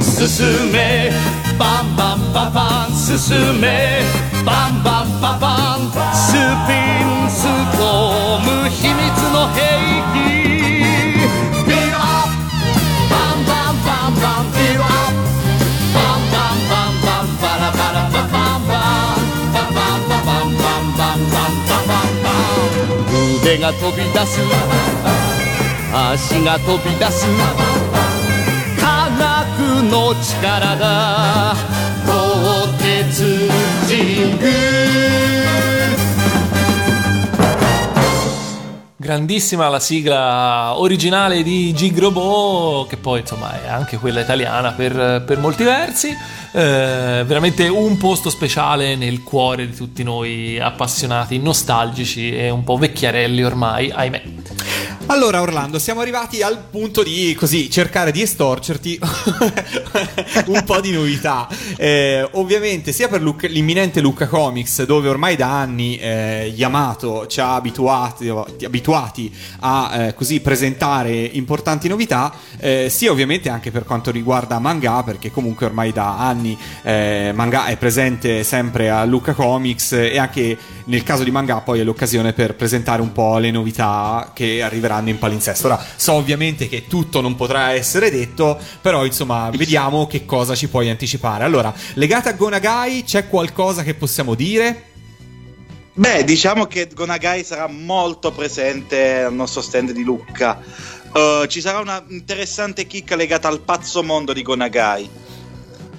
[0.00, 1.10] 進め。
[1.58, 4.02] バンバンババン進め。
[4.44, 5.80] バンバンババン。
[6.14, 6.72] スピ
[7.04, 7.44] ンス
[7.76, 8.98] トーム秘密
[9.32, 9.89] の兵。
[9.89, 9.89] 器
[23.42, 24.38] 腕が飛び出す。
[25.92, 27.26] 足が飛び出す。
[28.78, 31.54] 科学の力だ。
[32.06, 33.48] 鋼鉄
[33.88, 35.39] 神宮
[39.10, 45.24] Grandissima la sigla originale di Gig Robot, che poi insomma è anche quella italiana per,
[45.26, 46.10] per molti versi.
[46.52, 52.76] Eh, veramente un posto speciale nel cuore di tutti noi appassionati, nostalgici e un po'
[52.76, 54.22] vecchiarelli ormai, ahimè.
[55.10, 59.00] Allora, Orlando, siamo arrivati al punto di così cercare di estorcerti
[60.46, 61.48] un po' di novità.
[61.76, 67.40] Eh, ovviamente, sia per Luca- l'imminente Lucca Comics, dove ormai da anni eh, Yamato ci
[67.40, 68.28] ha abituati,
[68.64, 75.02] abituati a eh, così presentare importanti novità, eh, sia ovviamente anche per quanto riguarda manga,
[75.02, 80.56] perché comunque ormai da anni eh, manga è presente sempre a Lucca Comics e anche
[80.84, 84.99] nel caso di manga poi è l'occasione per presentare un po' le novità che arriveranno
[85.08, 85.66] in palinsesto.
[85.66, 90.68] Ora, so ovviamente che tutto non potrà essere detto, però insomma, vediamo che cosa ci
[90.68, 91.44] puoi anticipare.
[91.44, 94.88] Allora, legate a Gonagai, c'è qualcosa che possiamo dire?
[95.92, 100.58] Beh, diciamo che Gonagai sarà molto presente al nostro stand di Lucca.
[101.12, 105.10] Uh, ci sarà una interessante chicca legata al pazzo mondo di Gonagai.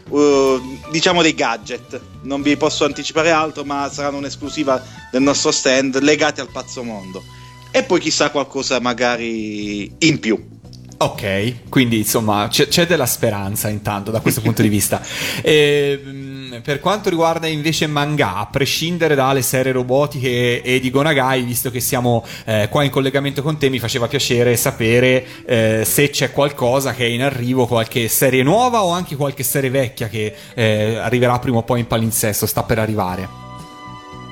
[0.09, 2.01] Uh, diciamo dei gadget.
[2.23, 4.81] Non vi posso anticipare altro, ma saranno un'esclusiva
[5.11, 7.23] del nostro stand legati al pazzo mondo.
[7.71, 10.59] E poi chissà qualcosa magari in più.
[10.97, 15.01] Ok, quindi insomma c'è, c'è della speranza intanto da questo punto di vista.
[15.41, 21.41] E, mh, per quanto riguarda invece manga, a prescindere dalle serie robotiche e di Gonagai,
[21.41, 26.11] visto che siamo eh, qua in collegamento con te, mi faceva piacere sapere eh, se
[26.11, 30.35] c'è qualcosa che è in arrivo, qualche serie nuova o anche qualche serie vecchia che
[30.53, 33.40] eh, arriverà prima o poi in palinsesto, sta per arrivare.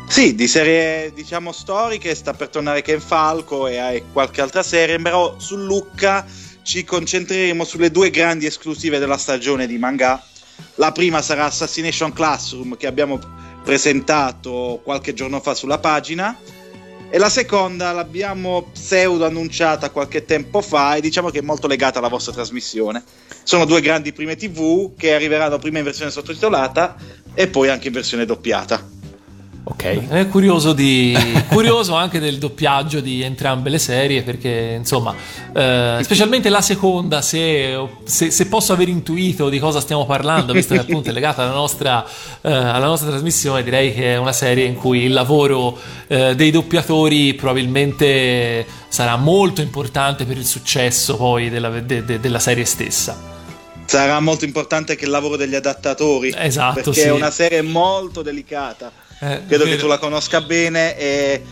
[0.10, 5.00] Sì, di serie diciamo storiche sta per tornare Ken Falco e hai qualche altra serie,
[5.00, 6.26] però su Lucca
[6.64, 10.22] ci concentreremo sulle due grandi esclusive della stagione di manga.
[10.76, 13.20] La prima sarà Assassination Classroom che abbiamo
[13.64, 16.36] presentato qualche giorno fa sulla pagina
[17.12, 22.00] e la seconda l'abbiamo pseudo annunciata qualche tempo fa e diciamo che è molto legata
[22.00, 23.04] alla vostra trasmissione.
[23.44, 26.98] Sono due grandi prime TV che arriveranno prima in versione sottotitolata
[27.36, 28.98] e poi anche in versione doppiata.
[29.64, 30.08] Ok.
[30.08, 31.16] È curioso, di,
[31.50, 35.14] curioso anche del doppiaggio di entrambe le serie perché insomma,
[35.54, 40.74] eh, specialmente la seconda, se, se, se posso aver intuito di cosa stiamo parlando, visto
[40.74, 42.04] che appunto è legata alla nostra,
[42.42, 45.78] eh, alla nostra trasmissione, direi che è una serie in cui il lavoro
[46.08, 52.40] eh, dei doppiatori probabilmente sarà molto importante per il successo poi della, de- de- della
[52.40, 53.38] serie stessa.
[53.86, 56.34] Sarà molto importante anche il lavoro degli adattatori.
[56.36, 57.08] Esatto, perché sì.
[57.08, 58.92] è una serie molto delicata.
[59.22, 61.44] Eh, Credo che tu la conosca bene e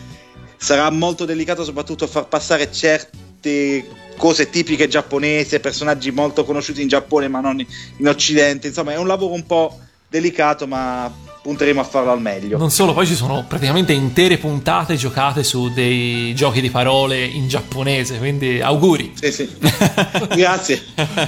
[0.56, 3.85] sarà molto delicato soprattutto far passare certe
[4.18, 8.68] cose tipiche giapponesi, personaggi molto conosciuti in Giappone ma non in Occidente.
[8.68, 11.14] Insomma, è un lavoro un po' delicato, ma
[11.48, 12.57] punteremo a farlo al meglio.
[12.57, 17.48] Non solo, poi ci sono praticamente intere puntate giocate su dei giochi di parole in
[17.48, 19.14] giapponese, quindi auguri.
[19.15, 19.49] Sì, sì.
[20.36, 20.84] Grazie.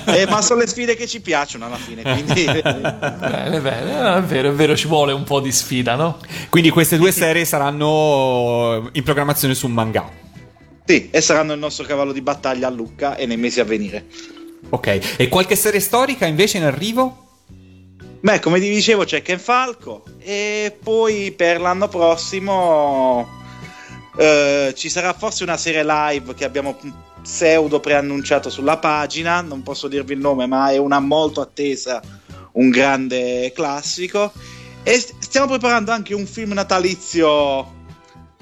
[0.08, 4.50] Eh, ma sono le sfide che ci piacciono alla fine, quindi Bene, bene, è vero,
[4.50, 6.18] è vero, ci vuole un po' di sfida, no?
[6.50, 10.12] Quindi queste due serie saranno in programmazione su manga.
[10.84, 14.06] sì, e saranno il nostro cavallo di battaglia a Lucca e nei mesi a venire.
[14.68, 15.16] Ok.
[15.16, 17.28] E qualche serie storica invece in arrivo?
[18.22, 23.26] Beh, come vi dicevo, c'è Ken Falco e poi per l'anno prossimo
[24.18, 26.78] eh, ci sarà forse una serie live che abbiamo
[27.22, 32.02] pseudo preannunciato sulla pagina, non posso dirvi il nome, ma è una molto attesa,
[32.54, 34.34] un grande classico.
[34.84, 37.74] E st- stiamo preparando anche un film natalizio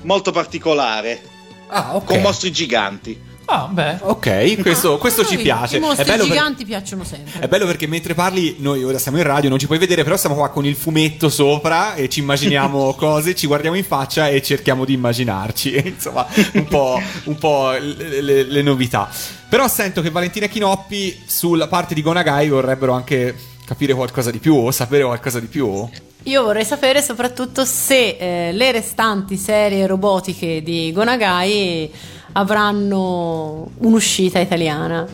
[0.01, 1.21] molto particolare,
[1.67, 2.03] Ah, ok.
[2.05, 3.26] con mostri giganti.
[3.49, 3.99] Ah, beh.
[4.01, 5.77] Ok, questo, questo ci Noi piace.
[5.77, 7.39] I mostri è bello per- giganti piacciono sempre.
[7.39, 10.17] È bello perché mentre parli, noi ora siamo in radio, non ci puoi vedere, però
[10.17, 14.41] siamo qua con il fumetto sopra e ci immaginiamo cose, ci guardiamo in faccia e
[14.41, 15.75] cerchiamo di immaginarci.
[15.87, 19.09] Insomma, un po', un po' le, le- le novità.
[19.47, 23.33] Però sento che Valentina Chinoppi sulla parte di Gonagai vorrebbero anche
[23.63, 25.87] capire qualcosa di più o sapere qualcosa di più.
[26.27, 31.89] Io vorrei sapere soprattutto se eh, le restanti serie robotiche di Gonagai
[32.33, 35.07] avranno un'uscita italiana.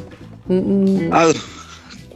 [0.52, 1.40] Mm, Allora,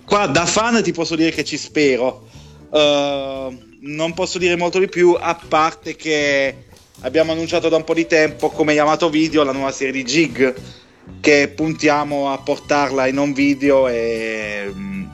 [0.03, 2.28] qua da fan ti posso dire che ci spero.
[2.69, 6.65] Uh, non posso dire molto di più, a parte che
[7.02, 10.56] abbiamo annunciato da un po' di tempo come Yamato Video la nuova serie di Jig,
[11.22, 15.06] che puntiamo a portarla in on video e mm,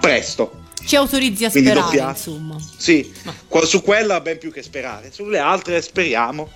[0.00, 0.62] presto.
[0.86, 2.56] Ci autorizzi a Quindi sperare, doppia- insomma.
[2.76, 3.12] Sì,
[3.48, 6.48] qua- su quella ben più che sperare, sulle altre speriamo.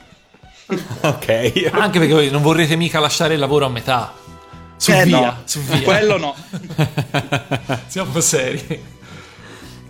[1.01, 1.71] Ok.
[1.73, 4.13] Anche perché voi non vorrete mica lasciare il lavoro a metà.
[4.77, 5.81] Su Eh, via, no, su via.
[5.81, 6.35] quello no.
[7.89, 8.97] Siamo seri.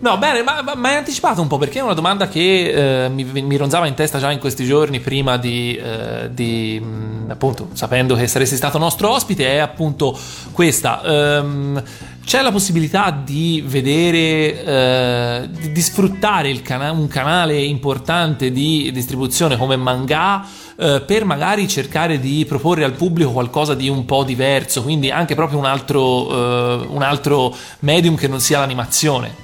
[0.00, 3.08] No, bene, ma, ma, ma hai anticipato un po' perché è una domanda che eh,
[3.08, 7.70] mi, mi ronzava in testa già in questi giorni prima di, eh, di, mh, appunto,
[7.72, 10.16] sapendo che saresti stato nostro ospite, è appunto
[10.52, 11.02] questa.
[11.02, 11.82] Ehm,
[12.28, 19.56] c'è la possibilità di vedere, eh, di, di sfruttare cana- un canale importante di distribuzione
[19.56, 20.46] come manga
[20.78, 25.34] eh, per magari cercare di proporre al pubblico qualcosa di un po' diverso, quindi anche
[25.34, 29.34] proprio un altro, eh, un altro medium che non sia l'animazione.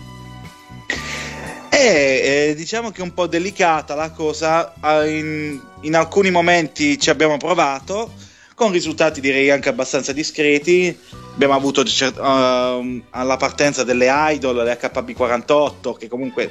[1.71, 6.99] Eh, eh, diciamo che è un po' delicata la cosa, ah, in, in alcuni momenti
[7.01, 8.13] ci abbiamo provato,
[8.55, 10.95] con risultati direi anche abbastanza discreti,
[11.35, 16.51] abbiamo avuto ehm, alla partenza delle Idol, le HB48, che comunque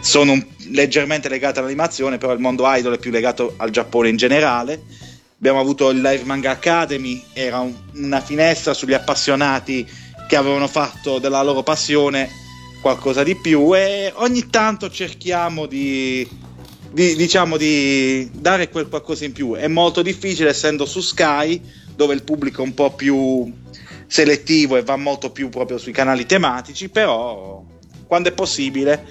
[0.00, 0.40] sono
[0.70, 4.82] leggermente legate all'animazione, però il mondo Idol è più legato al Giappone in generale.
[5.36, 9.88] Abbiamo avuto il Live Manga Academy, era un- una finestra sugli appassionati
[10.28, 12.28] che avevano fatto della loro passione
[12.80, 16.28] qualcosa di più e ogni tanto cerchiamo di,
[16.90, 19.54] di- diciamo di dare quel qualcosa in più.
[19.54, 21.60] È molto difficile essendo su Sky,
[21.94, 23.52] dove il pubblico è un po' più
[24.12, 27.64] selettivo e va molto più proprio sui canali tematici, però
[28.06, 29.06] quando è possibile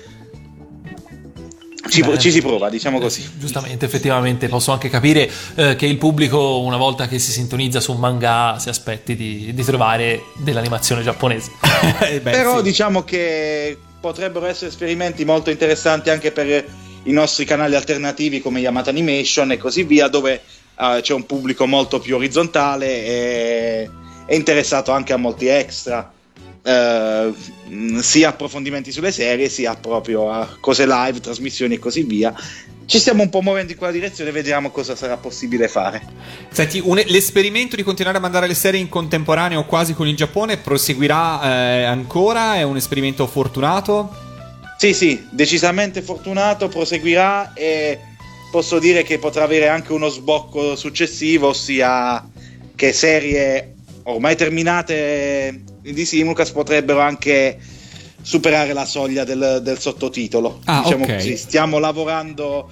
[1.90, 2.20] ci, Beh.
[2.20, 3.22] ci si prova, diciamo Eh così.
[3.24, 7.80] sì, giustamente, effettivamente, posso anche capire eh, che il pubblico, una volta che si sintonizza
[7.80, 11.52] su un manga, si aspetti di, di trovare dell'animazione giapponese.
[12.02, 12.64] Eh, beh, Però sì.
[12.64, 16.48] diciamo che potrebbero essere esperimenti molto interessanti anche per
[17.04, 20.42] i nostri canali alternativi come Yamato Animation e così via, dove
[20.80, 23.90] eh, c'è un pubblico molto più orizzontale e
[24.26, 26.12] è interessato anche a molti extra.
[26.64, 27.34] eh,
[28.02, 32.34] sia approfondimenti sulle serie sia proprio a cose live, trasmissioni e così via.
[32.86, 36.02] Ci stiamo un po' muovendo in quella direzione, vediamo cosa sarà possibile fare.
[36.52, 40.58] Senti, un- l'esperimento di continuare a mandare le serie in contemporaneo quasi con il Giappone
[40.58, 42.56] proseguirà eh, ancora?
[42.58, 44.14] È un esperimento fortunato?
[44.78, 47.98] Sì, sì, decisamente fortunato, proseguirà e
[48.52, 52.28] posso dire che potrà avere anche uno sbocco successivo, ossia
[52.76, 53.71] che serie
[54.04, 57.58] ormai terminate di Simulcast potrebbero anche
[58.22, 60.62] superare la soglia del, del sottotitolo.
[60.66, 61.14] Ah, diciamo ok.
[61.16, 61.38] così.
[61.38, 62.70] Stiamo lavorando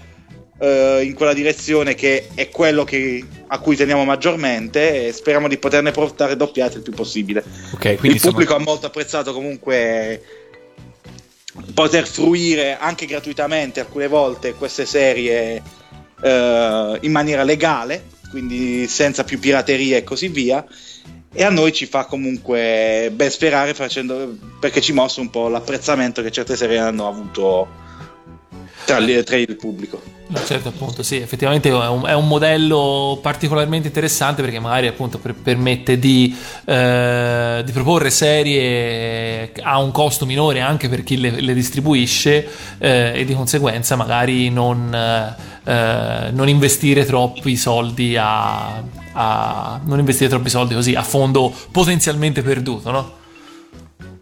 [0.59, 5.57] eh, in quella direzione che è quello che- a cui teniamo maggiormente e speriamo di
[5.57, 7.43] poterne portare doppiate il più possibile.
[7.73, 10.21] Ok, quindi il pubblico ha molto apprezzato comunque
[11.73, 15.61] poter fruire anche gratuitamente alcune volte queste serie
[16.21, 20.63] eh, in maniera legale, quindi senza più pirateria e così via.
[21.31, 26.21] E a noi ci fa comunque ben sperare facendo, perché ci mostra un po' l'apprezzamento
[26.23, 27.67] che certe serie hanno avuto
[28.85, 30.01] tra, il- tra il pubblico.
[30.31, 35.17] No, certo, appunto, sì, effettivamente è un, è un modello particolarmente interessante perché magari appunto
[35.17, 36.35] per- permette di,
[36.65, 42.47] eh, di proporre serie a un costo minore anche per chi le, le distribuisce
[42.77, 48.83] eh, e di conseguenza magari non, eh, non investire troppi soldi a,
[49.13, 53.17] a- non investire troppi soldi così a fondo potenzialmente perduto, no?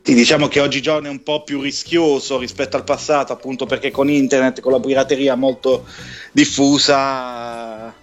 [0.08, 4.10] Sì, diciamo che oggigiorno è un po' più rischioso rispetto al passato, appunto perché con
[4.10, 5.86] internet, con la pirateria molto
[6.32, 7.94] diffusa,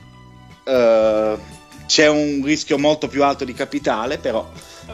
[0.64, 1.36] eh,
[1.86, 4.46] c'è un rischio molto più alto di capitale, però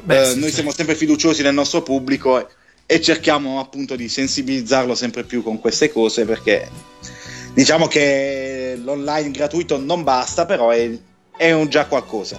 [0.02, 0.54] Beh, eh, sì, noi sì.
[0.54, 2.46] siamo sempre fiduciosi nel nostro pubblico e,
[2.86, 6.68] e cerchiamo appunto di sensibilizzarlo sempre più con queste cose perché
[7.54, 10.96] diciamo che l'online gratuito non basta, però è,
[11.40, 12.38] è un già qualcosa.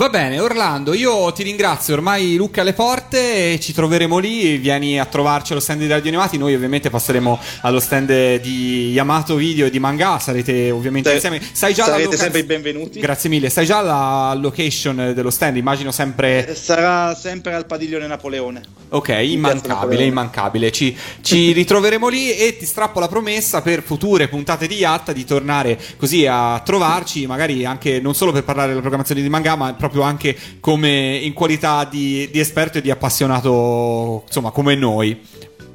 [0.00, 1.92] Va bene, Orlando, io ti ringrazio.
[1.92, 4.56] Ormai Luca alle porte, ci troveremo lì.
[4.56, 6.38] Vieni a trovarci allo stand di Radio Animati.
[6.38, 10.18] Noi, ovviamente, passeremo allo stand di Yamato Video e di Manga.
[10.18, 11.14] Sarete ovviamente Sì.
[11.16, 11.42] insieme.
[11.52, 12.98] Sai già Sarete loca- sempre i benvenuti.
[12.98, 13.50] Grazie mille.
[13.50, 15.58] Sai già la location dello stand?
[15.58, 16.54] Immagino sempre.
[16.58, 18.62] Sarà sempre al padiglione Napoleone.
[18.92, 20.72] Ok, immancabile, immancabile.
[20.72, 25.26] Ci, ci ritroveremo lì e ti strappo la promessa per future puntate di Yatta di
[25.26, 29.74] tornare così a trovarci, magari anche non solo per parlare della programmazione di manga, ma
[29.74, 35.18] proprio anche come in qualità di, di esperto e di appassionato, insomma, come noi.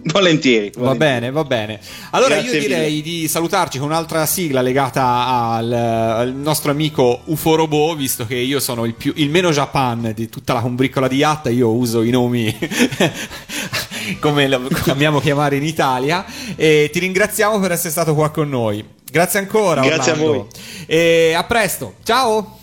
[0.07, 0.71] Volentieri.
[0.77, 1.79] Va bene, va bene.
[2.11, 7.55] Allora Grazie io direi di salutarci con un'altra sigla legata al, al nostro amico UFO
[7.55, 11.17] Robot, visto che io sono il, più, il meno Japan di tutta la combriccola di
[11.17, 12.55] Yatta, io uso i nomi
[14.21, 16.23] come lo amiamo chiamare in Italia
[16.55, 18.85] e ti ringraziamo per essere stato qua con noi.
[19.09, 19.81] Grazie ancora.
[19.81, 20.37] Grazie a Orlando.
[20.37, 20.47] voi.
[20.85, 21.95] E a presto.
[22.03, 22.59] Ciao.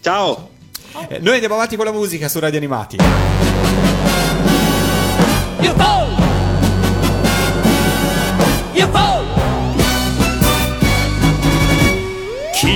[0.00, 0.52] Ciao.
[1.09, 2.97] Eh, Noi andiamo avanti con la musica su Radio Animati.
[12.53, 12.67] 切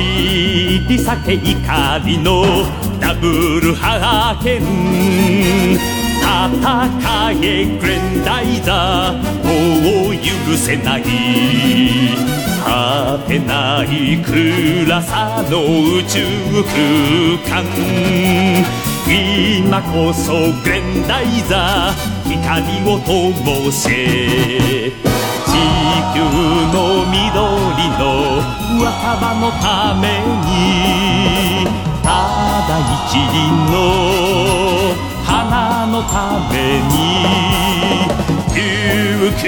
[0.87, 2.43] り裂け怒りの
[2.99, 5.75] ダブルハーケン
[6.21, 11.03] 戦えグレンダイザーもう許せない
[12.64, 16.20] 果てない暗さの宇宙
[16.64, 17.64] 空間。
[19.06, 20.32] 今こそ
[20.62, 23.92] グレンダイザー光を灯せ地
[26.14, 26.20] 球
[26.74, 27.22] の緑
[27.96, 28.02] の
[28.84, 28.86] 若
[29.16, 30.04] 葉のため
[30.44, 31.66] に
[32.02, 32.06] た
[32.68, 32.70] だ
[33.06, 33.36] 一輪
[33.72, 35.08] の。
[35.28, 38.27] 花のために。
[38.58, 39.46] 勇気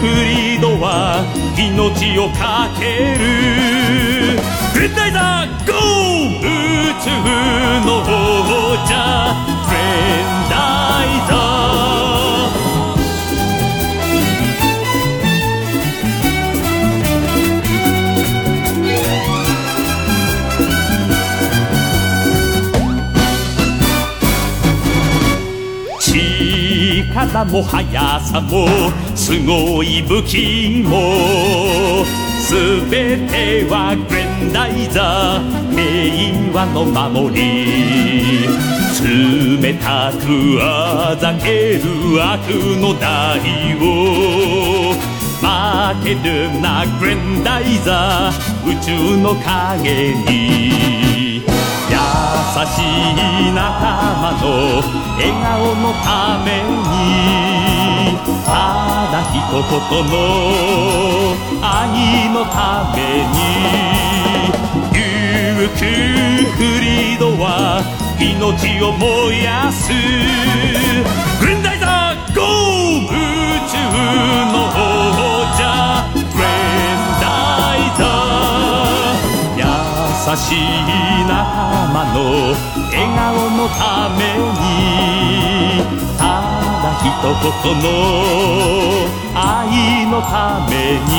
[0.00, 1.20] フリードは
[1.58, 4.40] 命をかける。
[4.72, 6.48] グレンダイザーゴー宇
[7.04, 7.10] 宙
[7.84, 8.04] の王
[8.88, 8.92] 者
[9.66, 9.76] フレ
[10.24, 10.54] ンダ
[11.04, 11.89] イザー
[27.32, 28.66] 力も速さも
[29.14, 32.04] すごい武器も。
[32.40, 32.54] す
[32.90, 38.48] べてはグレンダイザー平和の守り。
[39.02, 42.50] 冷たくあざける悪
[42.80, 43.38] の代
[43.78, 44.94] を。
[45.40, 51.09] 負けるなグレンダイザー宇宙の影に。
[52.66, 53.60] しい仲
[54.20, 54.44] 間の
[55.16, 58.48] 笑顔のためにた
[59.10, 59.62] だ一言
[60.06, 60.12] の
[61.60, 62.56] 愛のた
[62.94, 63.36] めに
[64.92, 65.82] 琉球
[66.56, 67.82] フリードは
[68.20, 69.90] 命を燃やす。
[71.40, 73.10] グレンダイザーゴー宇
[73.68, 73.74] 宙
[74.52, 74.70] の
[80.20, 80.56] 優しい
[81.24, 81.32] 仲
[81.94, 82.18] 間の
[82.90, 83.24] 笑顔
[83.56, 83.80] のた
[84.18, 84.60] めに
[86.18, 86.22] た
[86.82, 87.84] だ一言の
[89.34, 91.16] 愛のために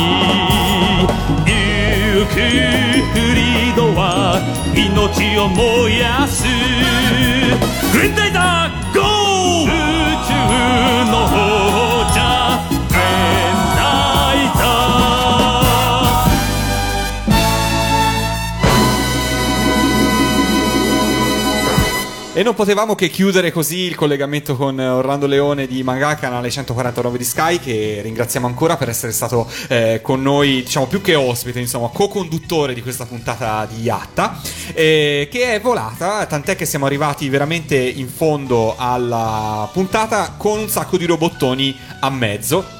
[1.47, 1.49] 琉
[2.27, 2.37] 球
[3.11, 4.05] フリードは
[4.75, 4.79] 命
[5.39, 6.45] を燃やす。
[7.91, 9.65] グレンダイザーゴー。
[9.65, 9.67] 宇
[10.27, 10.31] 宙
[11.11, 11.13] の
[11.87, 11.90] 王
[22.33, 26.49] E non potevamo che chiudere così il collegamento con eh, Orlando Leone di Manga Canale
[26.49, 31.13] 149 di Sky che ringraziamo ancora per essere stato eh, con noi, diciamo più che
[31.13, 34.39] ospite, insomma, co-conduttore di questa puntata di Yatta
[34.73, 40.69] eh, che è volata, tant'è che siamo arrivati veramente in fondo alla puntata con un
[40.69, 42.79] sacco di robottoni a mezzo.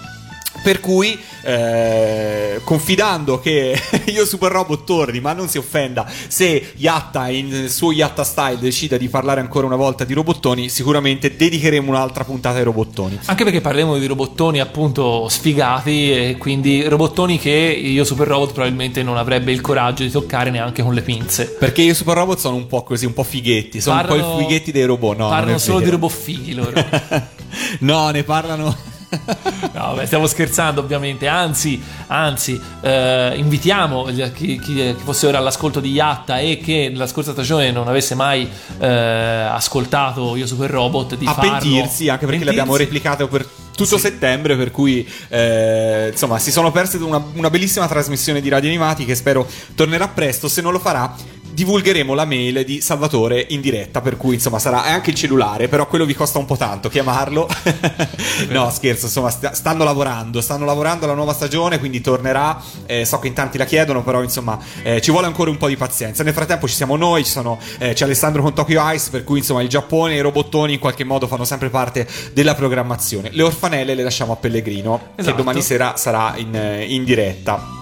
[0.63, 7.29] Per cui, eh, confidando che io Super Robot torni, ma non si offenda se Yatta
[7.29, 12.23] in suo Yatta Style decida di parlare ancora una volta di robottoni, sicuramente dedicheremo un'altra
[12.23, 13.19] puntata ai robottoni.
[13.25, 19.01] Anche perché parliamo di robottoni appunto sfigati e quindi robottoni che io Super Robot probabilmente
[19.03, 21.55] non avrebbe il coraggio di toccare neanche con le pinze.
[21.57, 24.39] Perché io Super Robot sono un po' così, un po' fighetti, sono un po' Parlano-
[24.39, 25.17] i fighetti dei robot.
[25.17, 25.89] No, parlano solo vero.
[25.89, 26.73] di robot fighi loro.
[27.79, 28.90] no, ne parlano.
[29.73, 35.91] No, beh, stiamo scherzando ovviamente, anzi, anzi eh, invitiamo chi, chi- fosse ora all'ascolto di
[35.91, 38.47] Yatta e che nella scorsa stagione non avesse mai
[38.79, 41.51] eh, ascoltato Io Super Robot di a farlo.
[41.51, 42.77] pentirsi, anche perché Pentirsi.
[42.77, 48.41] replicate per tutto settembre, per cui eh, insomma si sono perse una, una bellissima trasmissione
[48.41, 50.47] di radio animati che spero tornerà presto.
[50.47, 51.13] Se non lo farà,
[51.53, 55.87] divulgheremo la mail di Salvatore in diretta, per cui insomma sarà anche il cellulare, però
[55.87, 57.47] quello vi costa un po' tanto chiamarlo.
[58.49, 62.61] no, scherzo, insomma st- stanno lavorando, stanno lavorando alla nuova stagione, quindi tornerà.
[62.85, 65.67] Eh, so che in tanti la chiedono, però insomma eh, ci vuole ancora un po'
[65.67, 66.23] di pazienza.
[66.23, 69.39] Nel frattempo ci siamo noi, ci sono, eh, c'è Alessandro con Tokyo Ice, per cui
[69.39, 73.29] insomma il Giappone e i robottoni in qualche modo fanno sempre parte della programmazione.
[73.31, 75.37] Le orfanelle le lasciamo a Pellegrino, che Esatto.
[75.37, 77.80] domani sera sarà in, eh, in diretta.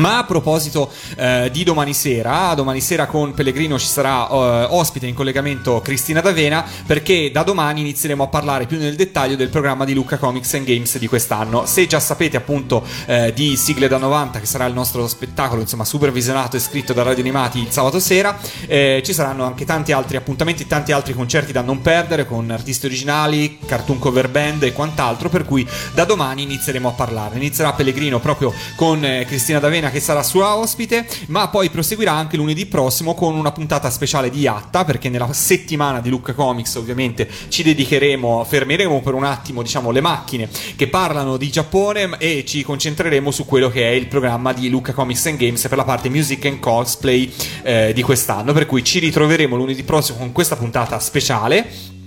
[0.00, 5.06] Ma a proposito eh, di domani sera, domani sera con Pellegrino ci sarà eh, ospite
[5.06, 9.84] in collegamento Cristina D'Avena perché da domani inizieremo a parlare più nel dettaglio del programma
[9.84, 11.66] di Lucca Comics and Games di quest'anno.
[11.66, 15.84] Se già sapete appunto eh, di Sigle da 90 che sarà il nostro spettacolo insomma
[15.84, 20.16] supervisionato e scritto da Radio Animati il sabato sera, eh, ci saranno anche tanti altri
[20.16, 25.28] appuntamenti, tanti altri concerti da non perdere con artisti originali, cartoon cover band e quant'altro
[25.28, 27.36] per cui da domani inizieremo a parlarne.
[27.36, 32.36] Inizierà Pellegrino proprio con eh, Cristina D'Avena che sarà sua ospite, ma poi proseguirà anche
[32.36, 37.28] lunedì prossimo con una puntata speciale di Yatta, perché nella settimana di Lucca Comics ovviamente
[37.48, 42.62] ci dedicheremo, fermeremo per un attimo diciamo le macchine che parlano di Giappone e ci
[42.62, 46.08] concentreremo su quello che è il programma di Lucca Comics and Games per la parte
[46.08, 50.98] music and cosplay eh, di quest'anno, per cui ci ritroveremo lunedì prossimo con questa puntata
[50.98, 51.98] speciale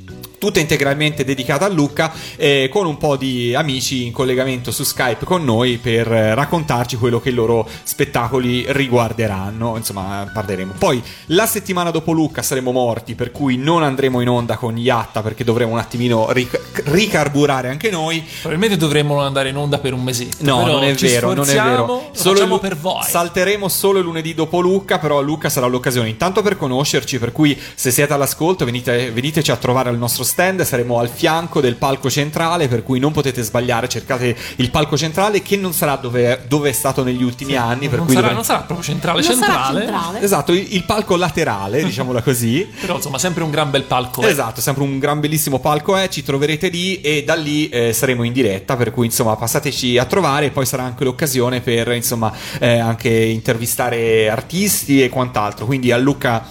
[0.43, 5.23] tutta integralmente dedicata a Lucca, eh, con un po' di amici in collegamento su Skype
[5.23, 9.77] con noi per eh, raccontarci quello che i loro spettacoli riguarderanno.
[9.77, 10.73] Insomma, parleremo.
[10.77, 15.21] Poi la settimana dopo Lucca saremo morti, per cui non andremo in onda con Yatta
[15.21, 18.21] perché dovremo un attimino ric- ricarburare anche noi.
[18.41, 20.43] Probabilmente dovremmo andare in onda per un mesetto.
[20.43, 21.85] No, non è vero, non è vero.
[21.85, 23.03] Lo facciamo lu- per voi.
[23.05, 27.57] Salteremo solo il lunedì dopo Lucca, però Lucca sarà l'occasione intanto per conoscerci, per cui
[27.75, 32.09] se siete all'ascolto venite, veniteci a trovare al nostro stand, saremo al fianco del palco
[32.09, 36.69] centrale, per cui non potete sbagliare, cercate il palco centrale che non sarà dove, dove
[36.69, 39.35] è stato negli ultimi anni, per non, cui sarà, dovre- non sarà proprio centrale Non
[39.35, 39.79] sarà centrale.
[39.85, 40.21] centrale.
[40.21, 42.67] Esatto, il, il palco laterale, diciamola così.
[42.81, 44.23] Però insomma, sempre un gran bel palco.
[44.23, 44.29] eh.
[44.31, 48.23] Esatto, sempre un gran bellissimo palco è, ci troverete lì e da lì eh, saremo
[48.23, 52.33] in diretta, per cui insomma passateci a trovare e poi sarà anche l'occasione per insomma
[52.57, 56.43] eh, anche intervistare artisti e quant'altro, quindi a Lucca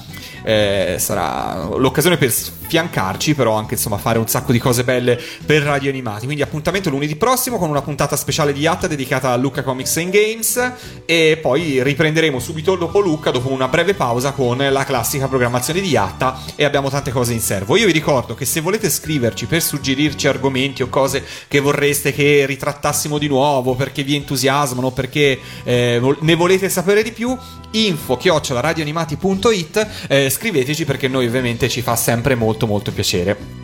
[0.44, 2.32] eh, sarà l'occasione per
[2.72, 6.24] sfiancarci, però anche insomma fare un sacco di cose belle per Radio Animati.
[6.24, 10.10] Quindi appuntamento lunedì prossimo con una puntata speciale di Yatta dedicata a Lucca Comics and
[10.10, 10.72] Games
[11.04, 15.88] e poi riprenderemo subito dopo Lucca, dopo una breve pausa con la classica programmazione di
[15.88, 17.76] Yatta e abbiamo tante cose in serbo.
[17.76, 22.46] Io vi ricordo che se volete scriverci per suggerirci argomenti o cose che vorreste che
[22.46, 27.36] ritrattassimo di nuovo, perché vi entusiasmano, perché eh, ne volete sapere di più,
[27.72, 33.60] info radioanimati.it eh, scriveteci perché noi ovviamente ci fa sempre molto molto piacere.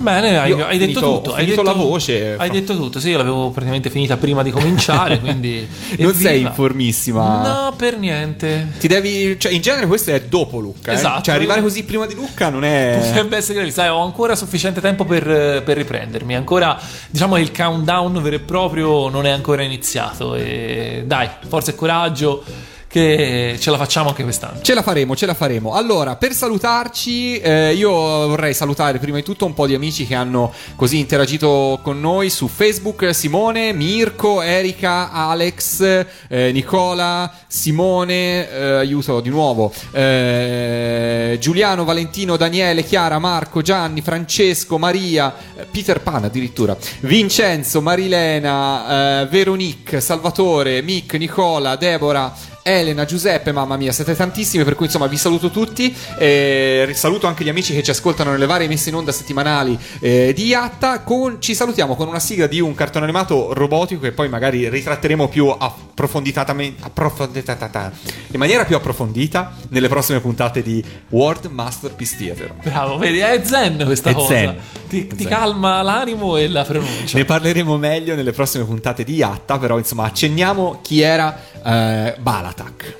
[0.00, 1.30] Bene, hai, hai detto finito- tutto.
[1.30, 2.34] ho hai detto, la voce.
[2.38, 2.98] Hai detto tutto.
[2.98, 5.20] Sì, io l'avevo praticamente finita prima di cominciare.
[5.20, 5.68] quindi.
[5.98, 7.42] Non sei informissima.
[7.42, 8.68] No, per niente.
[8.78, 9.38] Ti devi.
[9.38, 10.92] Cioè, in genere questo è dopo Lucca.
[10.92, 10.94] eh.
[10.94, 11.24] Esatto.
[11.24, 12.98] Cioè, arrivare così prima di Lucca non è.
[12.98, 16.34] Potrebbe essere sai, ho ancora sufficiente tempo per, per riprendermi.
[16.34, 16.80] Ancora,
[17.10, 20.34] diciamo, il countdown vero e proprio non è ancora iniziato.
[20.34, 22.42] E dai, forza e coraggio,
[22.90, 24.62] che ce la facciamo anche quest'anno.
[24.62, 25.74] Ce la faremo, ce la faremo.
[25.74, 30.16] Allora, per salutarci, eh, io vorrei salutare prima di tutto un po' di amici che
[30.16, 38.60] hanno così interagito con noi su Facebook: Simone, Mirko, Erika, Alex, eh, Nicola, Simone, eh,
[38.78, 46.24] aiuto di nuovo, eh, Giuliano, Valentino, Daniele, Chiara, Marco, Gianni, Francesco, Maria, eh, Peter Pan
[46.24, 52.58] addirittura, Vincenzo, Marilena, eh, Veronique, Salvatore, Mick, Nicola, Deborah.
[52.62, 55.94] Elena, Giuseppe, mamma mia, siete tantissimi, per cui insomma vi saluto tutti.
[56.18, 60.32] Eh, saluto anche gli amici che ci ascoltano nelle varie messe in onda settimanali eh,
[60.34, 61.00] di Yatta.
[61.00, 65.28] Con- ci salutiamo con una sigla di un cartone animato robotico che poi magari ritratteremo
[65.28, 67.92] più approfonditatamente, approfonditata-
[68.32, 72.54] in maniera più approfondita nelle prossime puntate di World Masterpiece Theater.
[72.62, 74.28] Bravo, vedi, è zen questa È cosa.
[74.34, 74.56] zen.
[74.88, 75.28] Ti, ti Zen.
[75.28, 77.16] calma l'animo e la pronuncia.
[77.16, 82.14] Ne parleremo meglio nelle prossime puntate di Yatta, però insomma accenniamo chi era eh,
[82.54, 82.96] Balatak.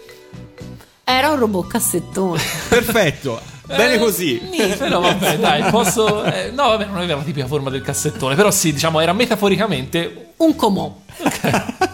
[1.05, 2.41] Era un robot cassettone.
[2.69, 4.41] Perfetto, bene Eh, così.
[4.49, 6.23] nì, però vabbè, dai, posso.
[6.25, 10.33] eh, no, vabbè, non aveva la tipica forma del cassettone, però sì, diciamo, era metaforicamente.
[10.37, 10.95] Un comò.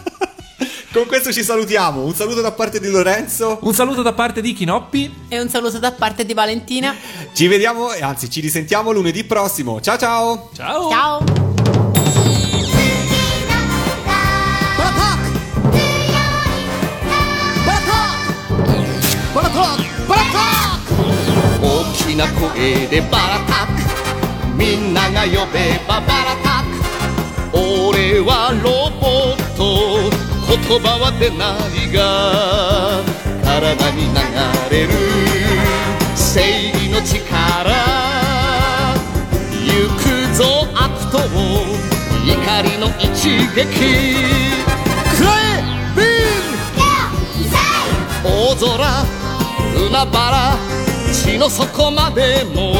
[0.93, 2.03] Con questo ci salutiamo.
[2.03, 3.59] Un saluto da parte di Lorenzo.
[3.61, 5.25] Un saluto da parte di Chinoppi.
[5.27, 6.95] E un saluto da parte di Valentina.
[7.33, 9.79] Ci vediamo, anzi, ci risentiamo lunedì prossimo.
[9.81, 10.49] Ciao ciao.
[10.55, 10.89] Ciao.
[10.89, 11.96] Ciao.
[22.17, 23.77] な声でばらたく
[24.57, 30.09] みんなが呼べばばらたく俺はロボット
[30.47, 33.03] 言葉は出ないが
[33.43, 34.15] 体に流
[34.71, 34.89] れる
[36.15, 38.17] 正義の力。
[39.67, 40.01] 行く
[40.33, 43.61] ぞ悪と怒りの一撃ク
[45.21, 45.29] レ
[45.95, 46.65] ビン
[48.23, 48.65] 大空
[49.75, 50.56] 海原
[51.27, 52.73] 地の底までも。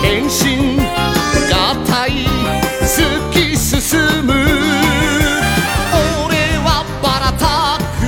[0.00, 0.78] 変身
[1.52, 2.24] 合体
[2.82, 4.32] 突き進む。
[6.24, 8.06] 俺はバラタック。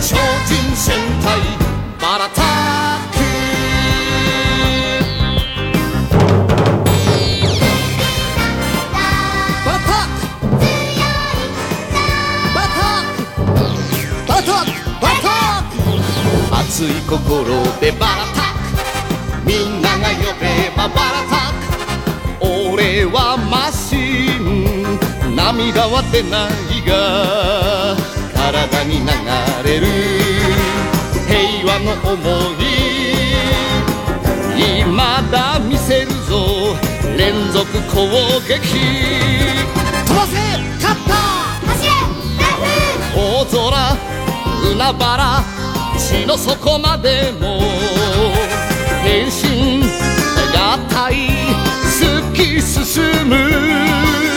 [0.00, 1.61] 超人戦隊。
[16.72, 17.44] 熱い心
[17.82, 18.56] でバラタッ
[19.42, 21.60] クみんなが呼べばバラタッ
[22.40, 27.94] ク俺はマシン涙は出ないが
[28.32, 29.06] 体に流
[29.68, 29.86] れる
[31.28, 32.16] 平和の想
[32.56, 32.64] い
[34.80, 36.74] 今だ見せるぞ
[37.18, 38.08] 連続攻
[38.48, 38.56] 撃
[40.06, 40.40] 飛ばせ
[40.80, 41.68] カッター
[43.14, 43.60] 大空
[44.72, 45.61] 海原
[46.12, 47.60] 地の底までも。
[49.02, 49.82] 変身
[50.54, 51.30] 合体
[52.00, 54.31] 突き進む。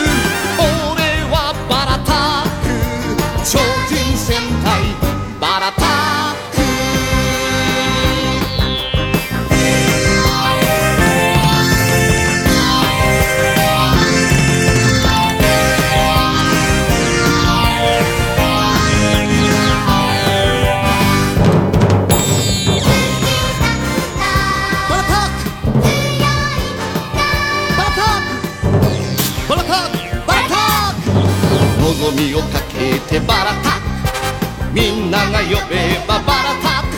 [32.98, 36.90] かけてバラタックみんなが呼べばバラタッ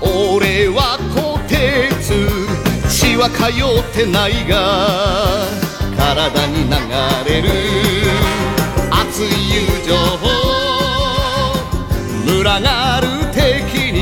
[0.00, 0.04] ク
[0.36, 2.12] 俺は鋼鉄
[2.88, 5.46] 血は通ってないが
[5.96, 6.70] 体に流
[7.26, 7.48] れる。
[8.90, 9.94] 熱い友情
[12.26, 13.96] 群がる敵に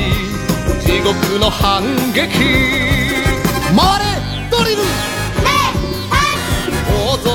[0.81, 1.83] 地獄の反
[2.13, 2.27] 撃。
[3.75, 4.05] 回れ
[4.51, 4.81] ドリル
[6.87, 7.33] 大空。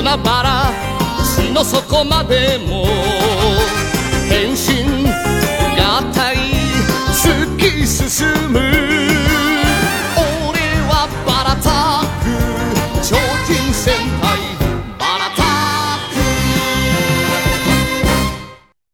[0.00, 0.44] 海原。
[0.80, 0.83] 地
[1.54, 2.84] の底までも
[4.28, 5.04] 変身
[5.76, 6.36] がたい
[7.12, 9.53] 突き進む。